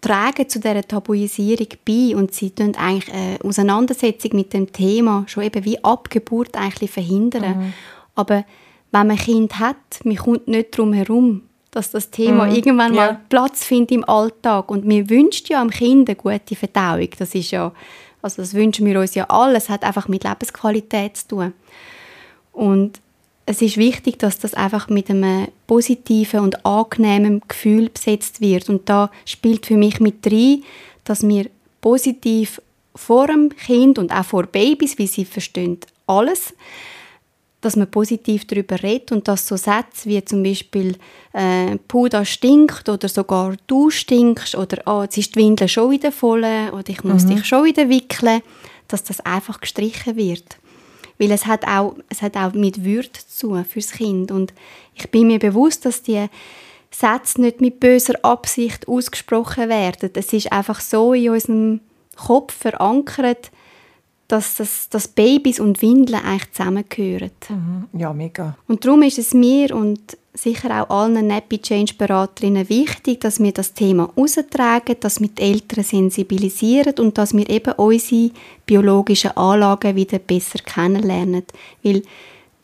tragen 0.00 0.48
zu 0.48 0.60
dieser 0.60 0.82
Tabuisierung 0.82 1.68
bei 1.84 2.16
und 2.16 2.32
sie 2.32 2.50
tun 2.50 2.74
eigentlich 2.76 3.12
eine 3.12 3.38
Auseinandersetzung 3.42 4.32
mit 4.34 4.52
dem 4.52 4.72
Thema 4.72 5.24
schon 5.26 5.44
eben 5.44 5.64
wie 5.64 5.82
Abgeburt 5.82 6.56
eigentlich 6.56 6.90
verhindern. 6.90 7.58
Mhm. 7.58 7.72
Aber 8.14 8.44
wenn 8.90 9.06
man 9.06 9.10
ein 9.12 9.16
Kind 9.18 9.58
hat, 9.58 9.76
man 10.04 10.16
kommt 10.16 10.48
nicht 10.48 10.76
drum 10.76 10.92
herum, 10.92 11.42
dass 11.78 11.92
das 11.92 12.10
Thema 12.10 12.46
mm, 12.46 12.54
irgendwann 12.54 12.94
mal 12.94 13.20
Platz 13.28 13.64
findet 13.64 13.92
im 13.92 14.08
Alltag. 14.08 14.68
Und 14.68 14.88
wir 14.88 15.08
wünschen 15.08 15.46
ja 15.48 15.62
am 15.62 15.70
Kind 15.70 16.08
eine 16.08 16.16
gute 16.16 16.56
Verdauung. 16.56 17.08
Das 17.16 17.34
ist 17.36 17.52
ja, 17.52 17.72
also 18.20 18.42
das 18.42 18.52
wünschen 18.52 18.84
wir 18.84 18.98
uns 18.98 19.14
ja 19.14 19.26
alle. 19.28 19.56
Es 19.56 19.68
hat 19.68 19.84
einfach 19.84 20.08
mit 20.08 20.24
Lebensqualität 20.24 21.16
zu 21.16 21.28
tun. 21.28 21.52
Und 22.52 23.00
es 23.46 23.62
ist 23.62 23.76
wichtig, 23.76 24.18
dass 24.18 24.40
das 24.40 24.54
einfach 24.54 24.88
mit 24.88 25.08
einem 25.08 25.46
positiven 25.68 26.40
und 26.40 26.66
angenehmen 26.66 27.42
Gefühl 27.46 27.90
besetzt 27.90 28.40
wird. 28.40 28.68
Und 28.68 28.88
da 28.88 29.10
spielt 29.24 29.64
für 29.64 29.76
mich 29.76 30.00
mit 30.00 30.26
rein, 30.26 30.64
dass 31.04 31.26
wir 31.26 31.46
positiv 31.80 32.60
vor 32.96 33.28
dem 33.28 33.50
Kind 33.50 33.98
und 33.98 34.12
auch 34.12 34.24
vor 34.24 34.42
Babys, 34.46 34.98
wie 34.98 35.06
sie 35.06 35.24
verstehen, 35.24 35.78
alles 36.08 36.54
dass 37.60 37.76
man 37.76 37.90
positiv 37.90 38.46
darüber 38.46 38.82
redet 38.82 39.10
und 39.10 39.26
dass 39.26 39.46
so 39.46 39.56
Sätze 39.56 40.08
wie 40.08 40.24
zum 40.24 40.42
Beispiel 40.42 40.96
äh, 41.32 41.76
«Puda 41.88 42.24
stinkt» 42.24 42.88
oder 42.88 43.08
sogar 43.08 43.56
«Du 43.66 43.90
stinkst» 43.90 44.54
oder 44.54 44.82
«Oh, 44.86 45.02
jetzt 45.02 45.18
ist 45.18 45.34
die 45.34 45.40
Windel 45.40 45.68
schon 45.68 45.90
wieder 45.90 46.12
voll» 46.12 46.44
oder 46.44 46.88
«Ich 46.88 47.02
muss 47.02 47.24
mhm. 47.24 47.36
dich 47.36 47.44
schon 47.46 47.64
wieder 47.64 47.88
wickeln», 47.88 48.42
dass 48.86 49.02
das 49.02 49.20
einfach 49.20 49.60
gestrichen 49.60 50.16
wird. 50.16 50.56
Weil 51.18 51.32
es 51.32 51.46
hat 51.46 51.66
auch, 51.66 51.96
es 52.08 52.22
hat 52.22 52.36
auch 52.36 52.52
mit 52.52 52.84
Würde 52.84 53.10
zu 53.12 53.48
tun 53.48 53.64
fürs 53.64 53.90
Kind 53.90 54.30
und 54.30 54.54
ich 54.94 55.10
bin 55.10 55.26
mir 55.26 55.40
bewusst, 55.40 55.84
dass 55.84 56.02
die 56.02 56.26
Sätze 56.90 57.40
nicht 57.40 57.60
mit 57.60 57.80
böser 57.80 58.14
Absicht 58.22 58.88
ausgesprochen 58.88 59.68
werden. 59.68 60.10
Es 60.14 60.32
ist 60.32 60.52
einfach 60.52 60.80
so 60.80 61.12
in 61.12 61.30
unserem 61.30 61.80
Kopf 62.16 62.54
verankert, 62.54 63.50
dass, 64.28 64.56
das, 64.56 64.88
dass 64.90 65.08
Babys 65.08 65.58
und 65.58 65.80
Windeln 65.80 66.22
eigentlich 66.22 66.52
zusammengehören. 66.52 67.30
Mhm. 67.48 67.98
Ja, 67.98 68.12
mega. 68.12 68.56
Und 68.68 68.84
darum 68.84 69.02
ist 69.02 69.18
es 69.18 69.32
mir 69.32 69.74
und 69.74 70.18
sicher 70.34 70.82
auch 70.82 70.90
allen 70.90 71.26
Nappy 71.26 71.58
Change 71.58 71.94
Beraterinnen 71.94 72.68
wichtig, 72.68 73.20
dass 73.20 73.40
wir 73.40 73.52
das 73.52 73.72
Thema 73.72 74.10
austragen, 74.16 74.96
dass 75.00 75.20
wir 75.20 75.28
die 75.28 75.42
Eltern 75.42 75.82
sensibilisieren 75.82 76.94
und 76.98 77.18
dass 77.18 77.34
wir 77.34 77.48
eben 77.48 77.72
unsere 77.72 78.30
biologischen 78.66 79.36
Anlagen 79.36 79.96
wieder 79.96 80.18
besser 80.18 80.58
kennenlernen. 80.60 81.44
Weil 81.82 82.02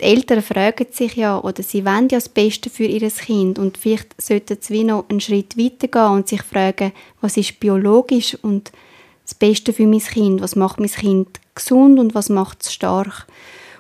die 0.00 0.05
Eltern 0.05 0.42
fragen 0.42 0.87
sich 0.90 1.16
ja, 1.16 1.40
oder 1.40 1.62
sie 1.62 1.85
wollen 1.85 2.09
ja 2.11 2.18
das 2.18 2.29
Beste 2.29 2.68
für 2.68 2.85
ihr 2.85 3.09
Kind 3.11 3.59
und 3.59 3.79
vielleicht 3.79 4.20
sollten 4.20 4.59
sie 4.61 4.74
wie 4.74 4.85
noch 4.85 5.09
einen 5.09 5.20
Schritt 5.20 5.57
weiter 5.57 5.88
gehen 5.88 6.18
und 6.18 6.29
sich 6.29 6.42
fragen, 6.42 6.92
was 7.20 7.37
ist 7.37 7.59
biologisch 7.59 8.37
und 8.42 8.70
das 9.24 9.35
Beste 9.35 9.72
für 9.72 9.87
mein 9.87 10.00
Kind, 10.00 10.42
was 10.42 10.57
macht 10.57 10.79
mein 10.79 10.90
Kind 10.90 11.40
gesund 11.55 11.99
und 11.99 12.14
was 12.14 12.29
macht 12.29 12.62
es 12.62 12.73
stark. 12.73 13.27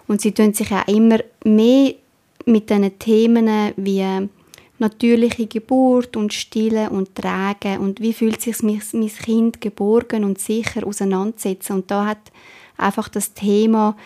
Und 0.06 0.20
sie 0.20 0.32
tun 0.32 0.52
sich 0.54 0.70
auch 0.72 0.86
immer 0.86 1.18
mehr 1.44 1.94
mit 2.46 2.70
diesen 2.70 2.98
Themen 2.98 3.72
wie 3.76 4.28
natürliche 4.78 5.46
Geburt 5.46 6.16
und 6.16 6.32
Stillen 6.32 6.88
und 6.88 7.14
Tragen 7.14 7.78
und 7.78 8.00
wie 8.00 8.12
fühlt 8.12 8.40
sich 8.40 8.62
mein, 8.62 8.82
mein 8.92 9.08
Kind 9.08 9.60
geborgen 9.60 10.24
und 10.24 10.38
sicher 10.38 10.86
auseinandersetzen. 10.86 11.74
Und 11.74 11.90
da 11.90 12.06
hat 12.06 12.32
einfach 12.76 13.08
das 13.08 13.34
Thema 13.34 13.96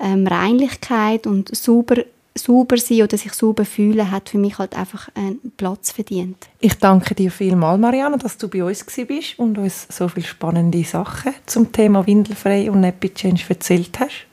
ähm, 0.00 0.26
Reinlichkeit 0.26 1.26
und 1.26 1.54
sauber 1.54 2.04
sauber 2.38 2.76
sein 2.76 3.02
oder 3.02 3.16
sich 3.16 3.32
sauber 3.32 3.64
fühlen, 3.64 4.10
hat 4.10 4.28
für 4.28 4.38
mich 4.38 4.58
halt 4.58 4.76
einfach 4.76 5.08
einen 5.14 5.52
Platz 5.56 5.92
verdient. 5.92 6.36
Ich 6.60 6.74
danke 6.78 7.14
dir 7.14 7.30
vielmals, 7.30 7.80
Marianne, 7.80 8.18
dass 8.18 8.38
du 8.38 8.48
bei 8.48 8.62
uns 8.64 8.84
bist 8.84 9.38
und 9.38 9.58
uns 9.58 9.86
so 9.90 10.08
viele 10.08 10.26
spannende 10.26 10.82
Sachen 10.84 11.34
zum 11.46 11.72
Thema 11.72 12.06
Windelfrei 12.06 12.70
und 12.70 12.80
Nappy 12.80 13.12
Change 13.12 13.44
erzählt 13.48 13.98
hast. 13.98 14.26